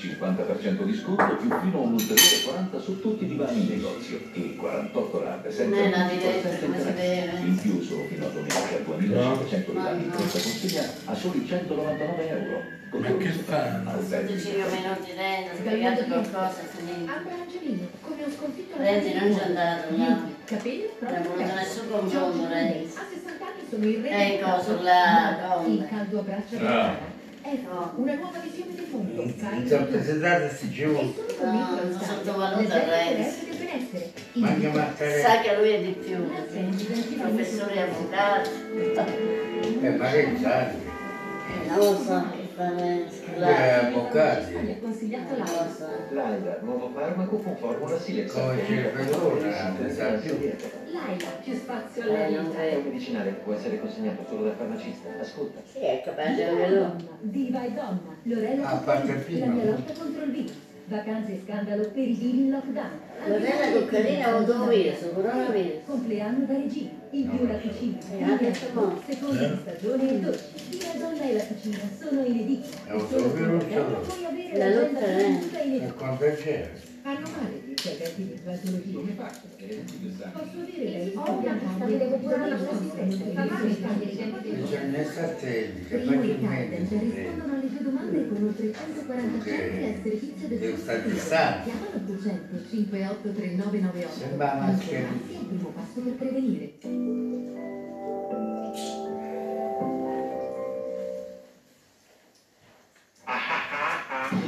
50% 0.00 0.82
di 0.84 0.94
sconto 0.94 1.36
più 1.36 1.48
fino 1.60 1.78
a 1.78 1.80
un 1.82 1.92
ulteriore 1.92 2.42
40 2.44 2.80
su 2.80 3.00
tutti 3.00 3.24
i 3.24 3.28
divani 3.28 3.60
in 3.60 3.68
negozio 3.68 4.18
e 4.32 4.56
48 4.56 5.22
rate 5.22 5.52
senza 5.52 5.76
Non 5.88 6.10
interesse. 6.10 6.64
In 7.44 7.58
più 7.60 7.82
solo 7.82 8.04
fino 8.06 8.24
a 8.24 8.28
domenica 8.30 8.78
2500 8.84 9.70
divani 9.72 10.02
in 10.04 10.10
questa 10.10 10.38
consegna 10.40 10.82
a 11.04 11.14
soli 11.14 11.46
199 11.46 12.28
euro. 12.28 12.78
Con 12.90 13.02
Ma 13.02 13.06
che 13.18 13.28
al 13.86 13.98
Tutti 13.98 14.08
vertice. 14.10 14.50
5 14.50 14.70
minuti 14.72 15.10
dentro, 15.14 15.56
spiegate 15.58 16.04
qualcosa, 16.06 16.58
finito. 16.74 17.12
Ambra 17.12 17.34
Angelino, 17.40 17.86
come 18.00 18.24
ho 18.24 18.30
sconfitto 18.36 18.76
la 18.78 18.82
Renzi 18.82 19.12
non 19.14 19.36
c'è 19.36 19.44
andato, 19.44 19.96
no. 19.96 20.30
Capelli 20.44 20.88
Non 20.98 21.14
è 21.14 21.20
voluto 21.20 21.54
nessun 21.54 21.86
Giorgio 22.08 22.48
Renzi. 22.48 22.98
A 22.98 23.04
60 23.08 23.44
anni 23.46 23.62
sono 23.70 23.84
il 23.86 24.02
re 24.02 24.34
Ecco, 24.34 24.62
sulla 24.62 25.36
caldo. 25.38 25.62
gonna. 25.62 25.72
Il 25.74 25.86
caldo 25.88 26.18
abbraccio 26.18 26.56
Ah. 26.66 27.18
Ecco, 27.42 27.92
una 27.96 28.14
nuova 28.14 28.38
visione 28.38 28.74
del 28.74 28.86
mondo. 28.90 29.22
Giù. 30.70 30.92
sono 30.92 31.04
convinto 31.04 31.74
No, 31.74 31.90
non 31.90 32.00
sottovaluta 32.00 32.76
l'esercito 32.86 33.56
Renzi. 33.58 34.12
Manca 34.34 34.66
Il- 34.66 34.74
Mattarella. 34.74 35.28
Sa 35.28 35.40
che 35.40 35.56
lui 35.56 35.68
è 35.70 35.80
di 35.80 35.92
più, 35.92 37.18
professori 37.18 37.78
avvocati, 37.78 38.50
Eh, 39.82 39.90
ma 39.90 40.10
che 40.10 40.36
sai? 40.40 40.66
non 41.66 41.76
lo 41.78 42.02
so 42.02 42.39
Eh, 42.60 43.04
scusate, 43.08 43.70
avvocati. 43.86 44.54
Mi 44.54 44.72
ha 44.72 44.76
consigliato 44.82 45.30
non 45.36 45.38
la 45.46 45.64
lo 45.64 45.70
so. 45.72 45.88
Laida, 46.10 46.58
nuovo 46.60 46.90
farmaco 46.92 47.36
con 47.38 47.56
formula 47.56 47.98
Silex. 47.98 48.32
Come 48.32 48.62
cervellona, 48.66 49.74
non 49.78 49.90
sa 49.90 50.04
più. 50.20 50.36
Laila, 50.92 51.28
più 51.42 51.54
spazio 51.54 52.02
Eh, 52.04 52.22
alla 52.24 52.36
non 52.42 52.50
vita. 52.50 52.60
vedo. 52.60 52.80
medicinale 52.82 53.30
che 53.30 53.40
può 53.40 53.54
essere 53.54 53.80
consegnato 53.80 54.24
solo 54.28 54.42
dal 54.42 54.54
farmacista. 54.56 55.08
Ascolta. 55.18 55.60
Sì, 55.72 55.78
è 55.78 56.02
capace 56.04 56.48
e 56.48 56.68
donna, 56.68 56.96
diva 57.20 57.64
e 57.64 57.70
donna, 57.72 58.00
Lorella 58.24 58.68
Ah, 58.68 58.76
parte 58.76 59.06
Cuccarini, 59.14 59.24
prima. 59.24 59.46
la 59.46 59.52
mia 59.52 59.64
lotta 59.64 59.92
contro 59.98 60.24
il 60.24 60.30
virus, 60.30 60.52
vacanze 60.84 61.32
e 61.32 61.40
scandalo 61.46 61.82
per 61.88 62.08
i 62.08 62.40
in 62.40 62.50
lockdown. 62.50 62.90
Lorella 63.26 63.78
Cuccarini 63.78 64.22
ha 64.22 64.36
avuto 64.36 64.52
un 64.62 64.68
virus, 64.68 65.00
un 65.02 65.14
coronavirus. 65.14 65.72
Compleanno 65.86 66.44
da 66.44 66.52
regina, 66.54 66.90
in 67.12 67.28
più 67.28 67.46
la 67.46 67.54
cucina, 67.54 67.98
Eh, 68.12 68.24
no. 68.72 68.94
seconda 69.04 69.46
di 69.46 69.56
stagione 69.62 70.10
e 70.10 70.20
dolci. 70.20 70.44
Diva 70.68 70.92
e 70.94 70.98
donna 70.98 71.22
e 71.22 71.32
la 71.34 71.44
cucina? 71.44 71.78
Sono 71.98 72.24
in 72.24 72.38
edicola. 72.38 72.84
È 72.86 72.92
un 72.92 73.08
solo 73.08 73.24
avere 74.28 74.58
La 74.58 74.68
lotta 74.80 75.00
è- 75.00 75.84
E 75.86 75.92
quanto 75.96 76.24
c'è? 76.34 76.70
Hanno 77.02 77.28
male 77.36 77.60
gli 77.80 77.88
interventi 77.88 78.26
di 78.26 78.40
patologie. 78.44 78.92
Come 78.92 79.12
faccio? 79.12 79.40
Posso 80.32 80.64
lei 80.66 81.12
Ho 81.14 81.30
una 81.30 81.58
campagna, 81.58 81.96
devo 81.96 82.16
curare 82.18 82.48
la 82.50 82.58
sua 82.58 82.70
assistenza. 82.70 83.24
Cambio 83.32 84.06
di 84.06 84.50
Bisogna 84.50 85.04
stare 85.04 85.36
che 85.40 85.96
Primo 85.96 86.22
i 86.22 86.38
facilmente 86.38 86.38
Trident 86.38 86.90
rispondono 86.90 87.54
alle 87.54 87.68
tue 87.68 87.82
domande 87.82 88.28
con 88.28 88.44
oltre 88.44 88.72
140 88.72 89.44
centri 89.44 89.84
al 89.84 90.00
servizio 90.02 90.48
del 90.48 90.58
Devo 90.58 90.76
stare 90.76 91.02
tuo 91.02 91.10
distante. 91.10 91.70
Chiama 91.70 91.86
l'800 91.94 92.68
58 92.68 93.32
3998. 93.32 94.18
Sembra 94.18 94.54
una 94.54 94.66
l'ansia 94.66 94.98
è 94.98 95.00
il 95.00 95.46
primo 95.46 95.68
passo 95.70 96.00
per 96.00 96.12
prevenire. 96.12 96.72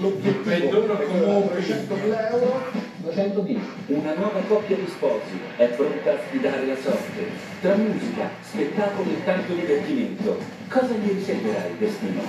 L'obiettivo 0.01 0.51
è 0.51 1.07
comunque. 1.07 1.61
300.000 1.61 2.31
euro, 2.33 2.91
210. 3.02 3.60
Una 3.86 4.14
nuova 4.14 4.38
coppia 4.46 4.76
di 4.76 4.86
sposi 4.86 5.40
è 5.56 5.66
pronta 5.66 6.12
a 6.12 6.18
sfidare 6.26 6.64
la 6.66 6.76
sorte. 6.76 7.30
Tra 7.60 7.74
musica, 7.74 8.30
spettacolo 8.40 9.10
e 9.10 9.24
tanto 9.24 9.52
divertimento, 9.52 10.38
cosa 10.68 10.94
gli 10.94 11.12
riserverà 11.12 11.66
il 11.66 11.74
destino? 11.78 12.22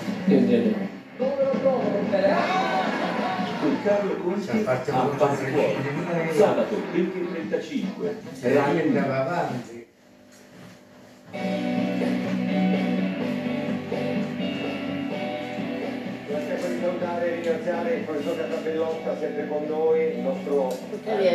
Dove 1.18 1.44
lo 1.44 1.52
Con 3.60 3.78
Carlo 3.84 4.16
Conti 4.16 4.64
a 4.66 4.76
Pasquale, 4.76 5.76
sabato 6.36 6.82
20.35, 6.94 8.16
Rai 8.42 8.88
1. 8.88 11.63
Ringraziare 17.64 17.96
il 17.96 18.04
professor 18.04 18.38
Catabellotta 18.38 19.18
sempre 19.20 19.48
con 19.48 19.66
noi, 19.68 20.02
il 20.02 20.20
nostro 20.20 20.68
eh, 20.70 20.76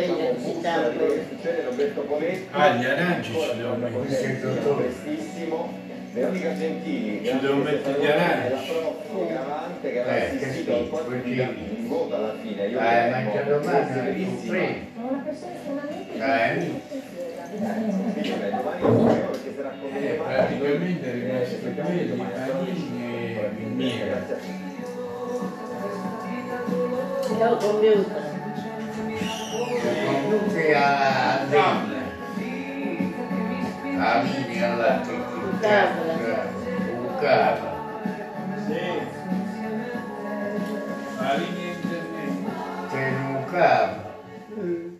diciamo, 0.01 0.89
di 0.89 0.97
quello 0.97 1.13
che 1.13 1.25
succede, 1.29 1.63
Roberto 1.63 2.01
Poletti. 2.01 2.47
Ah, 2.51 2.75
gli 2.75 2.85
aranci 2.85 3.31
ci 3.33 3.57
devo 3.57 3.73
Ancora 3.73 3.89
mettere. 3.89 4.73
prestissimo. 4.75 5.87
Veronica 6.11 6.57
Gentili, 6.57 7.23
Ci 7.23 7.39
devo 7.39 7.55
mettere 7.57 7.99
gli 7.99 8.05
aranci. 8.07 8.49
la 8.49 8.57
prof 8.59 9.27
Gravante 9.29 9.91
che 9.91 9.99
aveva 10.01 10.17
Eh, 10.17 10.25
assistito 10.25 10.75
al 10.75 10.87
giri. 11.23 11.75
in 11.77 11.87
voto 11.87 12.15
alla 12.15 12.33
fine. 12.41 12.65
Io 12.67 12.79
Eh, 12.79 12.81
po' 13.31 13.37
domani 13.49 13.93
è. 13.93 14.87
È 14.95 15.01
una 15.01 15.21
persona 15.23 15.53
estremamente 15.53 16.13
Eh. 16.17 16.19
Eh, 16.19 16.71
domani 18.49 19.19
perché 19.29 19.53
sarà 19.55 19.71
Eh, 19.99 20.13
praticamente 20.13 21.05
è 21.05 21.13
rimasto 21.13 21.55
panini 22.47 23.35
e 23.35 23.67
miele. 23.75 24.68
Tutti. 27.29 27.43
Ho 27.43 27.55
computer. 27.57 28.27
Comunque 30.05 30.73
a 30.75 31.45
Denne. 31.47 31.97
A 33.99 34.23
là. 34.75 35.01
Un 36.97 37.17
cavo. 37.19 37.67
Sì. 38.65 38.83
La 41.19 41.33
linea 41.35 41.73
internet. 41.73 42.89
C'è 42.89 43.07
un 43.09 43.43
cavo. 43.51 44.07
Mm. 44.59 44.95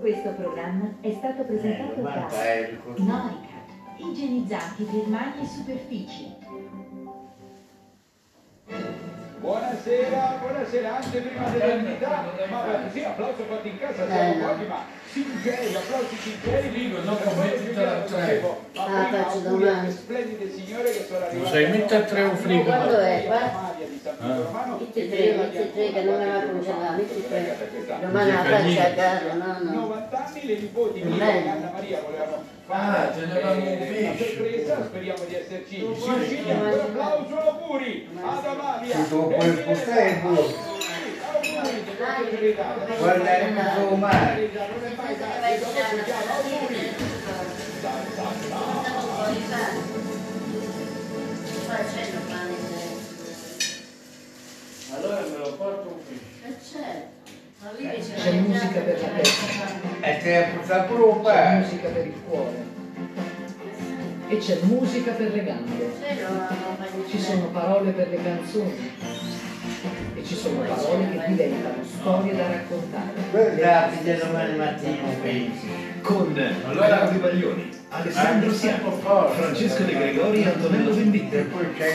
Questo 0.00 0.30
programma 0.30 0.94
è 1.00 1.12
stato 1.12 1.42
Eh, 1.42 1.44
presentato 1.44 1.94
da 1.94 2.00
guarda, 2.00 2.42
è 2.42 2.68
il 2.70 2.80
costume. 2.82 3.08
Noica, 3.08 3.56
igienizzanti 3.96 4.82
per 4.84 5.06
mani 5.06 5.42
e 5.42 5.46
superfici. 5.46 6.34
Buonasera, 9.44 10.38
buonasera, 10.40 10.96
anche 10.96 11.18
prima 11.20 11.50
delle 11.50 11.74
novità, 11.82 12.24
ma 12.48 12.64
sì, 12.90 13.04
applauso 13.04 13.44
fatto 13.46 13.68
in 13.68 13.78
casa, 13.78 14.06
siamo 14.06 14.32
Eh, 14.32 14.34
no. 14.36 14.46
pochi, 14.46 14.64
ma 14.66 14.84
sinceri, 15.04 15.74
applausi 15.74 16.16
sinceri, 16.16 16.70
Dico, 16.70 17.02
no, 17.02 17.14
Per 17.16 17.28
come 17.28 17.44
ma 17.44 18.82
Ah, 18.82 19.04
prima 19.04 19.22
faccio 19.22 19.36
auguri 19.36 19.68
a 19.68 19.68
domani. 19.68 19.80
queste 19.84 20.00
splendide 20.00 20.50
signore 20.50 20.90
che 20.92 21.04
sono 21.06 21.24
arrivate 21.26 21.50
sai, 21.50 21.70
metti 21.70 21.94
a 21.94 22.00
tre 22.04 22.22
un 22.22 22.36
frigo. 22.38 22.62
Quando 22.64 22.98
è? 22.98 23.20
Vito 23.20 23.63
Romano 24.12 24.76
Tutti 24.76 25.00
e 25.00 25.08
tre, 25.08 25.34
tutti 25.34 25.56
e 25.56 25.72
tre 25.72 25.92
che 25.92 26.02
non 26.02 26.18
mi 26.18 26.26
va 26.26 26.40
congelato, 26.42 27.02
tutti 27.02 27.24
e 27.24 27.28
tre. 27.28 27.98
Domani 28.02 28.32
la 28.32 28.44
faccia 28.44 28.84
a 28.84 28.92
casa, 28.92 29.32
no, 29.32 29.58
no. 29.62 29.80
90 29.80 30.26
anni 30.26 30.46
le 30.46 30.54
nipoti 30.58 31.00
di. 31.00 31.20
Anna 31.20 31.70
Maria 31.72 32.00
volevano 32.04 32.42
Ah, 32.66 33.10
fare 33.12 33.58
un 33.58 33.62
una 33.62 34.16
sorpresa, 34.16 34.84
speriamo 34.84 35.24
di 35.26 35.34
esserci 35.34 35.76
riusciti. 35.78 36.50
Un 36.50 36.66
applauso, 36.66 37.38
auguri 37.38 38.08
ad 38.20 38.44
Amalia. 38.44 38.96
Guarda 42.98 43.36
il 43.38 43.54
dopo 44.52 44.78
ci 45.88 46.04
chiama, 46.04 46.34
auguri. 46.34 46.92
Allora 54.96 55.20
me 55.20 55.36
lo 55.38 55.52
porto 55.54 55.88
un 55.88 56.00
pesce. 56.06 56.46
E 56.46 56.54
certo. 56.72 57.12
Ma 57.62 57.70
lì 57.78 58.02
c'è 58.02 58.32
musica 58.32 58.80
per 58.80 59.00
la 59.00 59.08
testa, 59.08 59.46
E 60.00 60.18
te 60.18 60.38
la 60.38 60.42
porta 60.56 60.82
pure 60.82 61.02
un 61.02 61.22
c'è 61.22 61.56
musica 61.58 61.88
per 61.88 62.06
il 62.06 62.14
cuore 62.28 62.72
e 64.28 64.36
c'è 64.38 64.58
musica 64.62 65.12
per 65.12 65.32
le 65.32 65.44
gambe. 65.44 65.92
Ci 67.08 67.20
sono 67.20 67.46
parole 67.48 67.90
per 67.92 68.08
le 68.08 68.22
canzoni 68.22 68.90
e 70.16 70.24
ci 70.24 70.34
sono 70.34 70.60
parole 70.60 71.10
che 71.10 71.26
diventano 71.28 71.82
storie 71.84 72.34
da 72.36 72.46
raccontare. 72.48 73.56
Grazie 73.56 74.18
domani 74.18 74.56
mattina. 74.56 75.02
Con 76.02 76.34
Allora- 76.66 77.10
Baglioni, 77.18 77.70
Alessandro 77.96 78.52
Siamo. 78.52 78.90
Francesco 78.90 79.84
De 79.84 79.92
Gregori 79.92 80.42
e 80.42 80.48
Antonello 80.48 80.92
Venditti, 80.94 81.46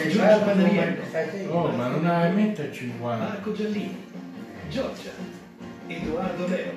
Giorgio 0.10 0.40
Panariello, 0.46 1.02
Oh, 1.50 1.68
ma 1.72 1.88
non 1.88 2.06
hai 2.06 2.32
mettere 2.34 2.72
50. 2.72 3.26
Marco 3.26 3.52
Giallini, 3.52 4.06
Giorgia, 4.70 5.12
Edoardo 5.88 6.48
Leo, 6.48 6.72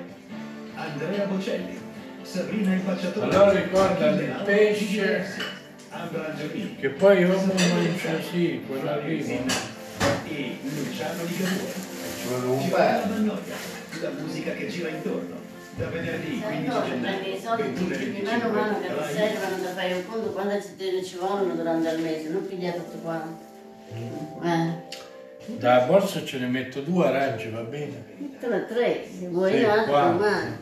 Andrea 0.75 1.25
Bocelli, 1.25 1.77
Sabrina 2.21 2.73
Impacciatore, 2.73 3.33
Allora 3.33 3.51
ricorda 3.53 4.09
il 4.09 4.41
pesce. 4.43 5.51
Angelini 5.89 6.75
Che 6.79 6.89
poi 6.89 7.19
io 7.19 7.27
non 7.27 7.45
mangio 7.45 8.21
sì, 8.29 8.61
quello 8.67 8.99
lì. 9.05 9.23
e 10.27 10.57
Luciano 10.75 11.23
Ligabue. 11.23 12.71
Pane. 12.71 13.05
Bagnoia, 13.05 13.39
la 14.01 14.09
musica 14.19 14.51
che 14.53 14.67
gira 14.67 14.89
intorno. 14.89 15.42
Da 15.75 15.87
venerdì 15.89 16.39
15 16.39 16.69
prendi 16.69 16.89
gennaio, 16.89 17.33
i 17.35 17.39
soldi 17.39 17.61
21 17.63 17.87
tutti 17.89 18.11
di 18.11 18.21
mano 18.21 18.43
a 18.43 18.47
mano 18.49 18.79
che 18.79 18.87
ti 18.87 18.93
Rai 18.93 19.13
servono 19.13 19.63
da 19.63 19.69
fare 19.69 19.93
un 19.93 20.05
conto 20.07 20.29
quando 20.31 20.61
ci, 20.61 20.75
te- 20.75 21.03
ci 21.03 21.17
vogliono 21.17 21.55
durante 21.55 21.89
il 21.89 22.01
mese, 22.01 22.29
non 22.29 22.47
piglia 22.47 22.71
tutto 22.73 22.97
quanto. 22.97 23.51
Eh, 24.43 25.01
Dalla 25.57 25.85
borsa 25.85 26.23
ce 26.23 26.37
ne 26.37 26.45
metto 26.47 26.81
due 26.81 27.07
arance, 27.07 27.49
va 27.49 27.61
bene? 27.61 28.05
sono 28.39 28.65
tre, 28.67 29.07
se 29.19 29.27
vuoi 29.29 29.51
Sì, 29.51 29.57
io 29.57 29.71
altro 29.71 29.93
umano. 29.97 30.57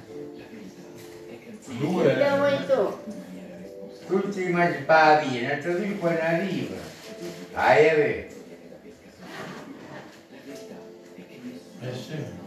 Due. 1.66 2.16
Che 2.18 2.38
vuoi 2.38 2.58
tu? 2.66 3.14
Tutti 4.08 4.44
i 4.44 4.48
mezzi 4.54 4.82
pavini, 4.84 5.50
e 5.50 5.58
tutti 5.60 5.88
poi 6.00 6.14
ne 6.14 6.22
arriva. 6.22 6.76
Hai 7.54 7.90
avere. 7.90 8.30
Eh 11.82 11.94
sì. 11.94 12.40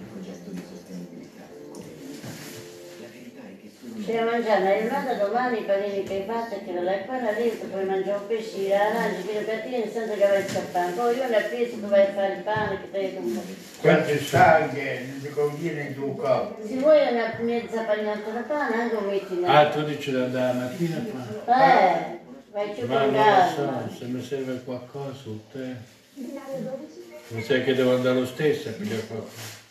Devi 4.05 4.23
mangiare 4.23 4.61
una 4.61 4.81
giornata 4.81 5.15
domani 5.15 5.61
i 5.61 5.63
panini 5.65 6.03
che 6.03 6.15
hai 6.15 6.25
fatto 6.27 6.55
e 6.57 6.65
che 6.65 6.73
non 6.73 6.85
l'hai 6.85 7.05
qua 7.07 7.17
dentro, 7.19 7.69
puoi 7.69 7.85
mangiare 7.87 8.19
un 8.19 8.27
pesce, 8.27 8.69
l'arance, 8.69 9.23
quello 9.23 9.47
cattivo 9.47 9.91
senza 9.91 10.13
che 10.15 10.27
vai 10.27 10.43
a 10.43 10.49
scappare. 10.49 10.93
Poi 10.93 11.17
io 11.17 11.29
ne 11.29 11.41
peso 11.41 11.77
tu 11.77 11.87
vai 11.87 12.03
a 12.03 12.13
fare 12.13 12.35
il 12.35 12.43
pane 12.43 12.81
che 12.81 12.91
te 12.91 13.15
comprare. 13.15 13.47
Quanto 13.81 14.25
sa 14.25 14.69
che 14.69 15.07
non 15.09 15.21
ti 15.23 15.29
conviene 15.31 15.83
il 15.89 15.95
tuo 15.95 16.15
corpo. 16.15 16.67
Se 16.67 16.77
vuoi 16.77 17.13
una 17.13 17.35
mezza 17.41 17.83
pagnata 17.83 18.31
di 18.31 18.43
pane, 18.47 18.75
anche 18.75 18.95
un 18.95 19.07
metti 19.07 19.33
in 19.33 19.45
Ah, 19.47 19.69
tu 19.71 19.85
dici 19.85 20.11
da, 20.11 20.27
da 20.27 20.53
mattina 20.53 21.05
qua? 21.45 21.57
Eh, 21.65 22.19
vai 22.53 22.75
giù 22.75 22.87
Ma 22.87 22.99
con 23.01 23.11
non 23.11 23.15
lo 23.15 23.23
calma. 23.23 23.89
so, 23.89 23.97
se 23.97 24.05
mi 24.05 24.23
serve 24.23 24.63
qualcosa, 24.65 25.29
o 25.29 25.41
te. 25.51 25.75
Mi 27.29 27.43
sa 27.43 27.59
che 27.63 27.75
devo 27.75 27.95
andare 27.95 28.19
lo 28.21 28.27
stesso 28.27 28.69
a 28.69 28.73
pigliare 28.73 29.07
qualcosa. 29.07 29.63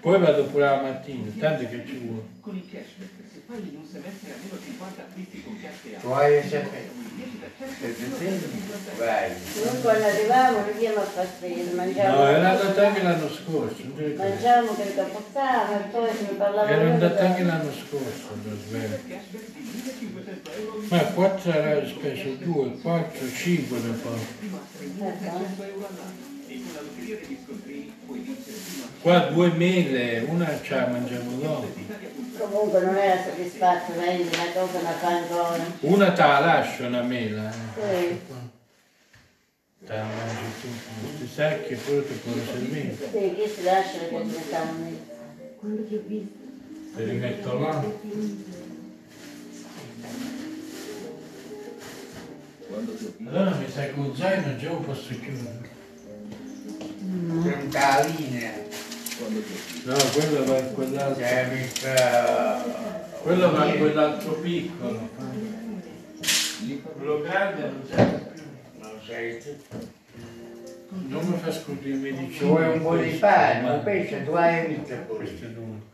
Poi 0.00 0.18
vado 0.20 0.44
pure 0.44 0.64
la 0.64 0.80
mattina, 0.80 1.32
tanto 1.38 1.68
che 1.68 1.84
ci 1.84 1.96
vuole. 1.96 3.19
Paghi 3.50 3.70
in 3.70 3.78
un 3.82 3.84
semestre 3.84 4.30
almeno 4.30 4.62
50 4.62 5.02
acquisti 5.02 5.42
con 5.42 5.58
ti 7.94 8.14
senti, 8.16 8.62
vai. 8.96 9.30
Noi 9.64 9.80
quando 9.82 10.04
arriviamo 10.04 10.58
arriviamo 10.58 11.00
a 11.00 11.02
fastidio, 11.02 11.74
mangiamo. 11.74 12.16
No, 12.16 12.26
era 12.28 12.50
andato 12.50 12.80
anche 12.80 13.02
l'anno 13.02 13.28
scorso? 13.28 13.82
Mangiamo 14.16 14.74
che 14.76 14.94
capozzamo 14.94 15.80
e 15.80 15.82
poi 15.90 16.10
se 16.16 16.22
ne 16.22 16.36
parlava 16.38 16.70
andato 16.70 17.14
dai. 17.14 17.26
anche 17.26 17.42
l'anno 17.42 17.72
scorso, 17.72 18.28
lo 18.40 18.56
svelo. 18.68 18.98
Ma 20.88 20.98
4 21.02 21.52
era 21.52 21.88
spesso 21.88 22.28
2, 22.38 22.80
4, 22.80 23.32
5 23.32 23.78
ne 23.80 23.94
fa. 23.94 24.10
Qua 29.02 29.18
due 29.30 29.50
mele, 29.52 30.20
una 30.28 30.60
ce 30.62 30.74
la 30.74 30.86
mangiamo 30.88 31.30
dopo. 31.38 31.68
Comunque 32.38 32.80
non 32.84 32.96
era 32.96 33.22
soddisfatto, 33.22 33.92
vendi 33.98 34.22
una 34.34 34.52
cosa 34.52 34.78
fa 34.98 35.08
ancora. 35.08 35.64
Una 35.80 36.12
te 36.12 36.20
la 36.22 36.38
lascio 36.40 36.86
una 36.86 37.02
mela. 37.02 37.50
eh. 37.50 38.18
Sì, 38.18 38.18
Te 39.86 39.92
la 39.94 40.02
mangi 40.04 40.60
tu, 40.60 40.68
questi 41.16 41.34
sacchi 41.34 41.72
e 41.72 41.76
poi 41.76 42.06
ti 42.06 42.12
puoi 42.14 42.40
servire. 42.44 42.96
sì, 42.96 43.34
chi 43.34 43.48
si 43.54 43.62
lascia 43.62 43.98
le 44.02 44.08
cose 44.10 44.34
che 44.36 44.42
stanno 44.46 44.86
ho 45.62 46.02
visto? 46.06 46.38
Te 46.96 47.04
li 47.04 47.16
metto 47.16 47.58
là. 47.58 47.84
Allora 53.26 53.54
mi 53.56 53.70
sa 53.70 53.86
che 53.86 53.92
un 53.98 54.14
zaino 54.14 54.56
già 54.56 54.68
lo 54.70 54.80
posso 54.80 55.08
chiudere. 55.18 55.69
Tanta 57.10 57.98
la 57.98 58.06
linea. 58.06 58.52
No, 59.84 59.96
quello 60.14 60.44
va 60.44 60.58
in 60.58 60.72
quell'altro. 60.72 61.22
C'è 61.22 61.46
mica... 61.52 62.62
Quello 63.22 63.50
va 63.50 63.64
in 63.66 63.78
quell'altro 63.78 64.32
piccolo. 64.34 65.08
Quello 66.96 67.20
grande 67.22 67.62
non 67.62 67.82
serve 67.86 68.32
più. 68.32 68.42
Non 68.78 69.00
sei 69.04 69.38
tu. 69.42 69.56
Non 71.08 71.26
mi 71.26 71.36
fa 71.38 71.52
scoprire 71.52 71.96
i 71.96 72.00
medici. 72.00 72.38
Ci 72.38 72.44
vuoi 72.44 72.68
un 72.76 72.82
po' 72.82 72.96
di 72.96 73.10
pane, 73.10 73.70
un 73.70 73.82
pesce 73.82 74.24
tu 74.24 74.32
hai 74.32 74.66
visto 74.68 74.94
Questo 75.06 75.44
è 75.44 75.48
poi. 75.48 75.54
l'unico. 75.54 75.84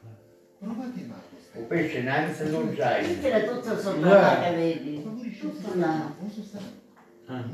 Un 1.53 1.67
pesce 1.67 1.99
innanzi 1.99 2.51
non 2.51 2.75
sai. 2.77 3.21
C'era 3.21 3.41
tutto 3.41 3.79
sopra 3.81 4.21
là 4.21 4.41
che 4.43 4.55
vedi. 4.55 5.03
Tutto 5.39 5.75
là. 5.75 6.15
Ah. 7.27 7.45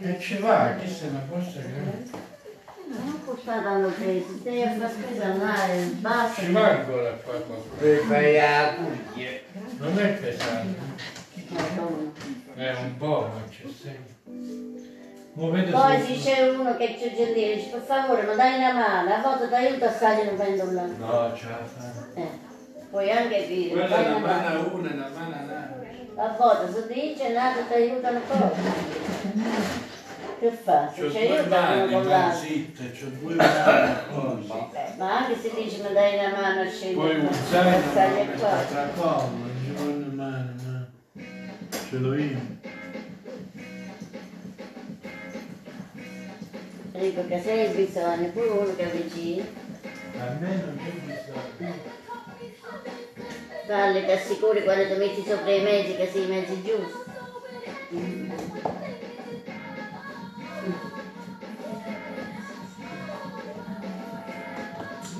E 0.00 0.18
ci 0.20 0.38
va, 0.38 0.74
questa 0.78 1.06
è 1.06 1.08
una 1.10 1.22
cosa 1.30 1.60
che... 1.60 2.22
Non 2.86 3.20
portare 3.24 3.66
hanno 3.66 3.88
preso, 3.88 4.26
devi 4.42 4.62
a 4.62 4.70
fare 4.76 4.92
spesa 4.92 5.24
andare, 5.24 5.76
basta. 6.00 6.42
Ci 6.42 6.52
va 6.52 6.68
ancora 6.70 7.10
qua 7.10 7.32
qualcosa. 7.34 7.68
Per 7.78 7.98
fare 8.00 8.32
la 8.36 8.74
cucchia. 8.76 9.30
Non 9.78 9.98
è 9.98 10.08
pesante. 10.12 10.78
È 12.54 12.70
un 12.74 12.96
po', 12.98 13.20
ma 13.32 13.42
c'è 13.48 13.64
sempre. 13.80 14.12
Poi 15.70 16.00
se- 16.02 16.20
c'è 16.30 16.48
uno 16.50 16.76
che 16.76 16.96
c'è 16.98 17.14
gentile, 17.16 17.56
dice 17.56 17.68
per 17.70 17.80
favore 17.80 18.22
ma 18.22 18.34
dai 18.34 18.58
una 18.58 18.72
mano, 18.72 19.12
a 19.14 19.20
volte 19.20 19.48
ti 19.48 19.54
aiuto 19.54 19.84
a 19.86 19.90
stare 19.90 20.24
non 20.24 20.36
prendo 20.36 20.70
là. 20.70 20.82
No, 20.82 21.34
ce 21.34 21.46
la 21.48 21.64
fa. 21.64 22.20
Eh, 22.20 22.28
puoi 22.90 23.10
anche 23.10 23.46
dire, 23.48 23.70
Quella 23.70 23.96
è 23.96 24.08
una 24.10 24.18
mano. 24.18 24.46
a 24.46 24.58
una 24.72 24.90
e 24.90 24.92
una 24.92 25.08
mano 25.08 25.34
all'altra. 25.34 25.82
A 26.16 26.36
volte 26.38 26.72
se 26.72 26.86
dice 26.92 27.28
nato 27.32 27.60
ti 27.66 27.72
aiutano 27.72 28.20
poco. 28.28 28.54
Che 29.34 30.50
fa? 30.62 30.92
Se 30.94 31.00
C'ho 31.02 31.10
ci 31.10 31.26
due 31.26 31.46
mani, 31.46 32.04
ma 32.04 32.32
zitta, 32.34 32.82
c'ho 32.84 33.06
due 33.20 33.34
mani 33.34 33.94
così. 34.14 34.52
Eh, 34.72 34.94
Ma 34.96 35.16
anche 35.18 35.36
se 35.40 35.50
dice 35.54 35.82
mi 35.82 35.92
dai 35.92 36.14
una 36.18 36.40
mano 36.40 36.70
a. 36.70 36.92
Poi 36.92 37.14
un 37.18 37.26
per 37.50 37.82
zaino 37.92 38.36
stare 38.38 38.90
non 38.94 39.50
ci 39.64 39.70
vuole 39.72 39.92
una 39.92 40.12
mano, 40.14 40.54
ma 40.64 40.86
ce 41.88 41.98
l'ho 41.98 42.14
io. 42.14 42.52
Dico 46.92 47.26
che 47.26 47.40
se 47.42 47.50
hai 47.50 47.68
bisogno, 47.74 48.28
pure 48.28 48.48
uno 48.48 48.76
che 48.76 48.82
è 48.92 48.96
vicino, 48.96 49.44
A 50.16 50.36
me 50.38 50.54
non 50.64 50.78
c'è 50.78 50.90
bisogno. 51.58 51.74
dalle 53.66 54.04
ti 54.04 54.10
assicuri 54.12 54.62
quando 54.62 54.86
ti 54.86 54.94
metti 54.98 55.24
sopra 55.26 55.50
i 55.50 55.62
mezzi 55.62 55.96
che 55.96 56.08
sei 56.12 56.22
i 56.22 56.26
mezzi 56.26 56.62
giusti. 56.62 57.02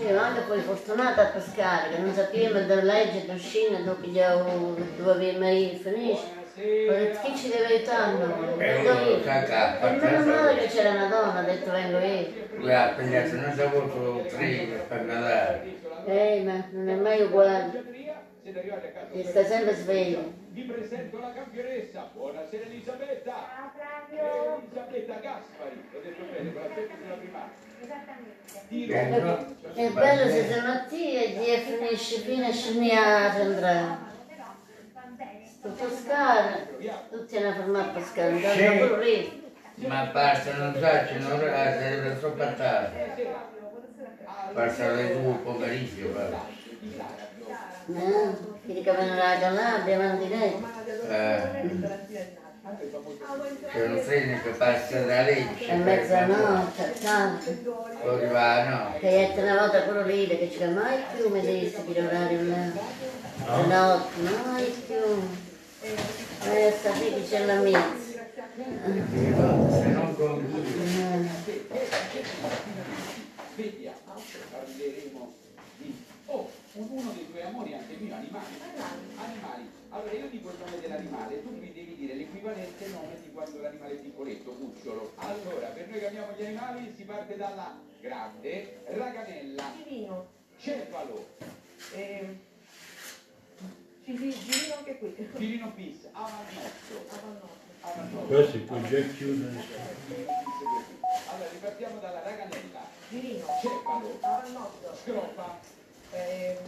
Io 0.07 0.19
anche 0.19 0.43
poi 0.43 0.61
fortunata 0.61 1.23
a 1.23 1.31
pescare, 1.31 1.89
che 1.89 1.99
non 1.99 2.13
sappiamo 2.13 2.61
da 2.61 2.83
legge, 2.83 3.25
da 3.25 3.33
uscire, 3.33 3.83
dove 3.83 5.13
avevo 5.13 5.39
mai 5.39 5.81
finisce. 5.83 6.43
detto, 6.55 7.21
chi 7.23 7.35
ci 7.35 7.49
deve 7.49 7.65
aiutare 7.75 8.13
noi? 8.13 8.53
E 8.53 8.57
Vengo 8.57 8.91
uno 8.91 9.01
io. 9.01 9.23
sa 9.23 9.79
E 9.81 9.91
meno 9.93 10.25
male 10.27 10.57
che 10.59 10.67
c'era 10.67 10.91
una 10.91 11.07
donna, 11.07 11.39
ha 11.39 11.43
detto 11.43 11.71
vengo 11.71 11.99
io. 11.99 12.29
Lui 12.57 12.73
ha 12.75 12.95
pigliato 12.95 13.37
non 13.37 13.53
sa 13.55 13.65
avuto 13.65 14.27
tre 14.29 14.85
per 14.87 15.03
Natale. 15.05 15.75
Ehi, 16.07 16.45
ma 16.45 16.65
non 16.71 16.89
è 16.89 16.95
mai 16.97 17.23
uguale. 17.23 17.83
E 18.45 19.25
sta 19.25 19.43
sempre 19.43 19.75
sveglio. 19.75 20.33
Vi 20.49 20.63
presento 20.65 21.19
la 21.19 21.33
campionessa. 21.33 22.11
Buonasera 22.13 22.65
Elisabetta. 22.67 23.33
Elisabetta 24.11 25.15
Gaspari. 25.15 25.89
L'ho 25.93 26.01
detto 26.03 26.25
bene, 26.31 26.53
con 26.53 26.63
la 26.63 26.69
sette 26.75 26.93
della 27.03 27.15
primaria. 27.15 27.64
È 28.69 29.45
è 29.75 29.91
bello 29.91 30.31
se 30.31 30.45
stamattina 30.45 31.21
e 31.21 31.65
finisce 31.67 32.19
fino 32.21 32.47
a 32.47 32.53
scendere 32.53 32.97
a 32.97 33.33
centrale. 33.33 33.97
Sto 35.45 35.73
Toscana, 35.75 36.67
tutti 37.11 37.37
hanno 37.37 37.53
fermato 37.55 37.89
a 37.89 37.93
Toscana, 37.93 38.37
hanno 38.37 38.87
pure 38.87 39.05
lì. 39.05 39.43
Ma 39.87 40.05
basta, 40.13 40.57
non 40.57 40.77
sa, 40.79 41.07
ci 41.07 41.19
non 41.19 41.41
sarebbe 41.41 42.19
troppo 42.21 42.55
tardi. 42.57 43.27
Basta 44.53 44.91
le 44.93 45.13
due 45.21 45.35
pomeriggio, 45.43 46.13
guarda. 46.13 46.47
No, 47.87 48.39
quelli 48.65 48.83
che 48.83 48.93
vengono 48.93 49.17
dalla 49.17 49.39
Calabria, 49.41 49.99
vanno 49.99 50.23
di 50.23 50.29
lei. 50.29 50.65
Eh, 51.09 52.43
c'è 52.65 53.87
un 53.87 54.03
treno 54.03 54.41
che 54.43 54.49
passa 54.51 55.03
da 55.03 55.21
Lecce. 55.23 55.71
A 55.71 55.77
mezzanotte, 55.77 56.83
a 56.83 56.89
tanto. 56.99 57.51
Poi 58.03 58.27
va, 58.29 58.69
no. 58.69 58.99
Che 58.99 59.35
è 59.35 59.43
una 59.43 59.59
volta 59.59 59.81
pure 59.83 60.05
lì, 60.07 60.27
che 60.27 60.51
ci 60.51 60.65
mai 60.65 61.03
più 61.15 61.29
mi 61.29 61.41
dice 61.43 61.85
di 61.85 62.01
l'orario 62.01 62.43
là. 62.49 62.73
La 63.47 63.67
notte, 63.67 64.21
mai 64.23 64.65
più. 64.87 65.29
Eh, 66.51 66.75
sapete 66.83 67.15
che 67.21 67.29
c'è 67.29 67.45
la 67.45 67.57
mezza. 67.57 68.03
Se 68.57 69.87
non 69.89 70.17
conclude. 70.17 71.29
Vediamo, 73.57 74.23
parleremo 74.51 75.33
di... 75.77 76.05
Oh, 76.27 76.51
un- 76.73 76.89
uno 76.91 77.13
dei 77.15 77.31
tuoi 77.31 77.43
amori 77.43 77.75
anche 77.75 77.95
mio, 78.01 78.15
animali. 78.15 78.47
Animali. 79.17 79.71
Allora 79.95 80.11
io 80.13 80.27
dico 80.29 80.51
il 80.51 80.57
nome 80.59 80.81
dell'animale, 80.81 81.41
tu 81.43 81.51
mi 81.51 81.73
devi 81.73 81.95
dire 81.95 82.15
l'equivalente 82.15 82.89
nome 82.89 83.17
di 83.23 83.31
quando 83.31 83.61
l'animale 83.61 83.93
è 83.93 83.97
piccoletto, 83.99 84.51
cucciolo. 84.51 85.13
Allora, 85.17 85.69
per 85.69 85.87
noi 85.89 85.99
che 86.01 86.07
amiamo 86.09 86.33
gli 86.37 86.45
animali 86.45 86.93
si 86.97 87.05
parte 87.05 87.37
dalla 87.37 87.79
grande, 88.01 88.81
raganella, 88.87 89.73
Girino. 89.77 90.27
cefalo, 90.59 91.27
Eh, 91.95 92.39
Girino 94.05 94.75
anche 94.79 94.99
qui. 94.99 95.15
girino 95.37 95.73
bis, 95.77 96.09
avannotto, 96.11 97.07
avannotto. 97.81 98.27
Poi 98.27 98.51
si 98.51 98.59
può 98.59 98.81
già 98.83 99.01
chiudere. 99.17 99.63
Allora 101.31 101.49
ripartiamo 101.53 102.01
dalla 102.01 102.21
raganella, 102.21 102.81
Girino. 103.11 103.47
cefalo, 103.63 104.19
Avannotto. 104.21 104.97
scrofa, 105.05 105.59
Eh, 106.11 106.59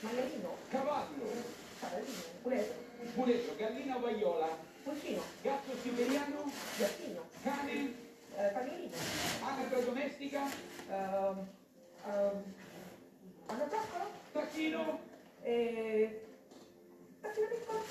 Maialino. 0.00 0.56
cavallo, 0.70 1.58
Puletto. 2.42 2.74
muletto, 3.14 3.54
gallina 3.56 3.96
o 3.96 4.00
vaiola, 4.00 4.48
Pulcino. 4.84 5.22
gatto 5.42 5.72
siberiano, 5.82 6.50
Gattino. 6.76 7.28
cane, 7.42 8.08
Eh, 8.36 8.52
Cagnolino. 8.52 8.96
anatra 9.42 9.80
domestica, 9.80 10.42
Ehm, 10.88 11.48
ehm, 12.06 12.42
Anatoccolo. 13.46 14.04
tacchino, 14.32 15.00
Eh, 15.42 16.20
Tacchino 17.22 17.46
piccolo. 17.48 17.82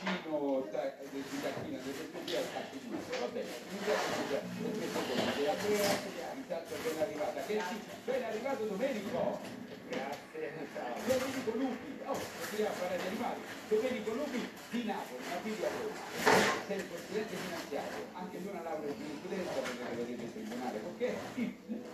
vicino 0.00 0.68
ta- 0.72 0.92
di 1.10 1.40
tacchino, 1.42 1.78
del 1.84 1.94
via 2.24 2.40
tacchino, 2.52 2.96
va 3.20 3.26
bene, 3.28 3.48
mi 3.68 3.78
piace, 3.84 4.08
mi 4.16 4.24
piace, 5.38 5.72
intanto 6.34 6.74
ben 6.82 6.98
arrivata, 7.02 7.40
che 7.46 7.60
sì, 7.68 7.76
ben 8.04 8.22
arrivato 8.24 8.64
Domenico, 8.64 9.38
grazie, 9.94 10.52
Domenico 11.06 11.50
Lupi, 11.54 11.90
oh, 12.04 12.18
continuiamo 12.18 12.74
a 12.74 12.78
parlare 12.78 13.00
di 13.00 13.06
animali, 13.06 13.40
Domenico 13.68 14.10
Lupi 14.14 14.48
di 14.70 14.84
Napoli, 14.84 15.24
ma 15.30 15.36
vive 15.42 15.66
a 15.66 15.70
Roma, 15.70 16.02
sei 16.66 16.78
il 16.78 16.88
consulente 16.90 17.34
finanziario, 17.36 18.02
anche 18.12 18.38
lui 18.38 18.50
una 18.50 18.62
laurea 18.62 18.90
in 18.90 18.98
giurisprudenza 18.98 19.60
perché 19.62 19.82
lo 19.84 19.94
vedete 19.94 20.22
in 20.22 20.32
tribunale, 20.32 20.78
perché 20.78 21.08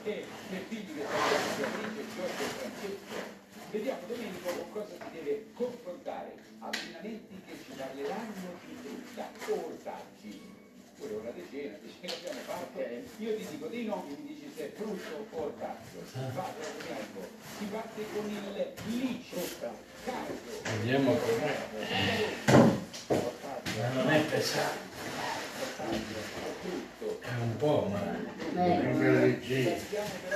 e 0.02 0.24
i 0.24 0.64
figli 0.68 0.92
che 0.96 1.04
sono 1.04 1.48
Beatrice, 1.56 2.02
Giorgio 2.16 2.42
e 2.42 2.50
Francesco, 2.56 3.38
Vediamo 3.70 4.00
Domenico 4.08 4.48
con 4.50 4.72
cosa 4.72 4.94
si 4.98 5.10
deve 5.12 5.46
confrontare. 5.54 6.34
Abbinamenti 6.58 7.40
che 7.46 7.56
ci 7.64 7.70
parleranno 7.76 8.58
di 8.66 8.74
frutta, 8.82 9.30
ortaggi. 9.46 10.49
Pure 11.00 11.14
ora 11.14 11.30
di 11.30 11.42
cena, 11.50 11.78
di 11.80 11.90
cena 11.98 12.12
abbiamo 12.12 12.40
fatto. 12.44 12.78
Io 13.24 13.36
ti 13.36 13.46
dico 13.50 13.66
dei 13.68 13.86
nomi, 13.86 14.16
mi 14.20 14.34
dici 14.34 14.52
se 14.54 14.66
è 14.66 14.72
frutto 14.76 15.26
o 15.30 15.42
ortaggio. 15.44 16.04
Vado 16.12 16.60
Domenico. 16.76 17.26
Si 17.56 17.64
parte 17.64 18.04
con 18.12 18.28
il 18.28 18.72
licio, 18.84 19.36
cardo, 20.04 20.34
Vediamo 20.76 21.14
com'è. 21.14 21.56
Ma 23.78 23.88
non 23.94 24.10
è 24.10 24.20
pesante. 24.24 24.88
È 27.20 27.28
un 27.40 27.56
po', 27.56 27.90
ma... 27.90 28.00
Eh, 28.62 29.40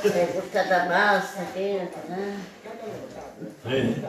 sei 0.00 0.26
portata 0.28 0.86
bassa, 0.86 1.52
eh. 1.52 1.90
Vedi? 3.62 4.02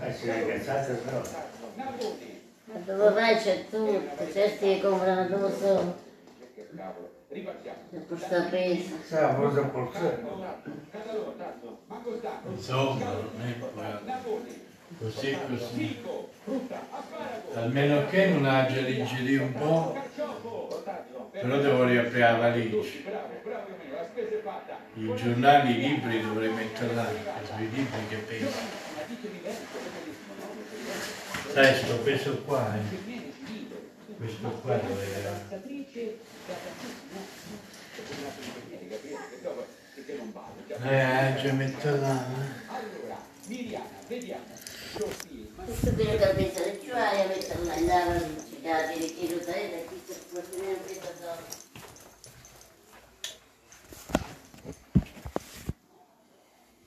Eh 0.00 0.14
sì, 0.14 0.26
le 0.26 0.46
cazzate 0.46 1.00
sono. 1.04 2.34
Dove 2.84 3.10
vai 3.10 3.36
c'è 3.36 3.64
tutto, 3.70 4.32
certi 4.32 4.66
che 4.66 4.80
comprano 4.80 5.28
dove 5.28 5.52
solo. 5.56 6.04
Per 7.28 8.06
questa 8.06 8.42
pesa. 8.50 8.94
Sa, 9.02 9.34
cosa 9.34 9.62
portare? 9.62 10.24
Insomma, 12.50 13.04
non 13.04 13.40
è 13.44 13.58
quello. 13.58 14.00
Così 14.98 15.36
così. 15.48 16.02
Almeno 17.54 18.06
che 18.06 18.26
non 18.26 18.44
ha 18.44 18.66
già 18.66 18.80
digerito 18.82 19.42
un 19.42 19.52
po', 19.52 19.96
però 21.32 21.58
devo 21.58 21.84
riaprire 21.84 22.20
la 22.20 22.36
valigia. 22.36 22.88
I 24.94 25.14
giornali, 25.14 25.70
i 25.70 25.88
libri 25.88 26.22
dovrei 26.22 26.50
mettere 26.50 26.94
là, 26.94 27.06
sui 27.42 27.70
libri 27.70 28.06
che 28.08 28.16
penso. 28.16 28.84
Sai, 31.56 31.74
sto 31.74 31.96
peso 32.04 32.42
qua, 32.42 32.76
eh. 32.76 33.32
Questo 34.18 34.48
qua 34.60 34.74
era. 34.74 35.40
Eh, 40.82 41.40
già 41.40 41.52
metto 41.52 41.96
là. 41.96 42.26
Allora, 42.66 43.24
Miriana, 43.46 43.86
vediamo. 44.06 44.44
Questo 45.64 45.92
per 45.94 46.18
capire, 46.18 46.78
ci 46.82 46.90
vai 46.90 47.22
a 47.22 47.26
metterla 47.26 47.74
in 47.76 47.86
là, 47.86 48.20
ci 48.46 48.60
dà 48.60 48.92
di 48.92 48.98
ritiro 49.00 49.38
da 49.42 49.54
e 49.54 49.70
da 49.70 49.90
chi 49.90 50.02
si 50.06 50.20
può 50.30 50.40
tenere 50.50 50.76
questa 50.84 51.08
zona. 51.18 51.65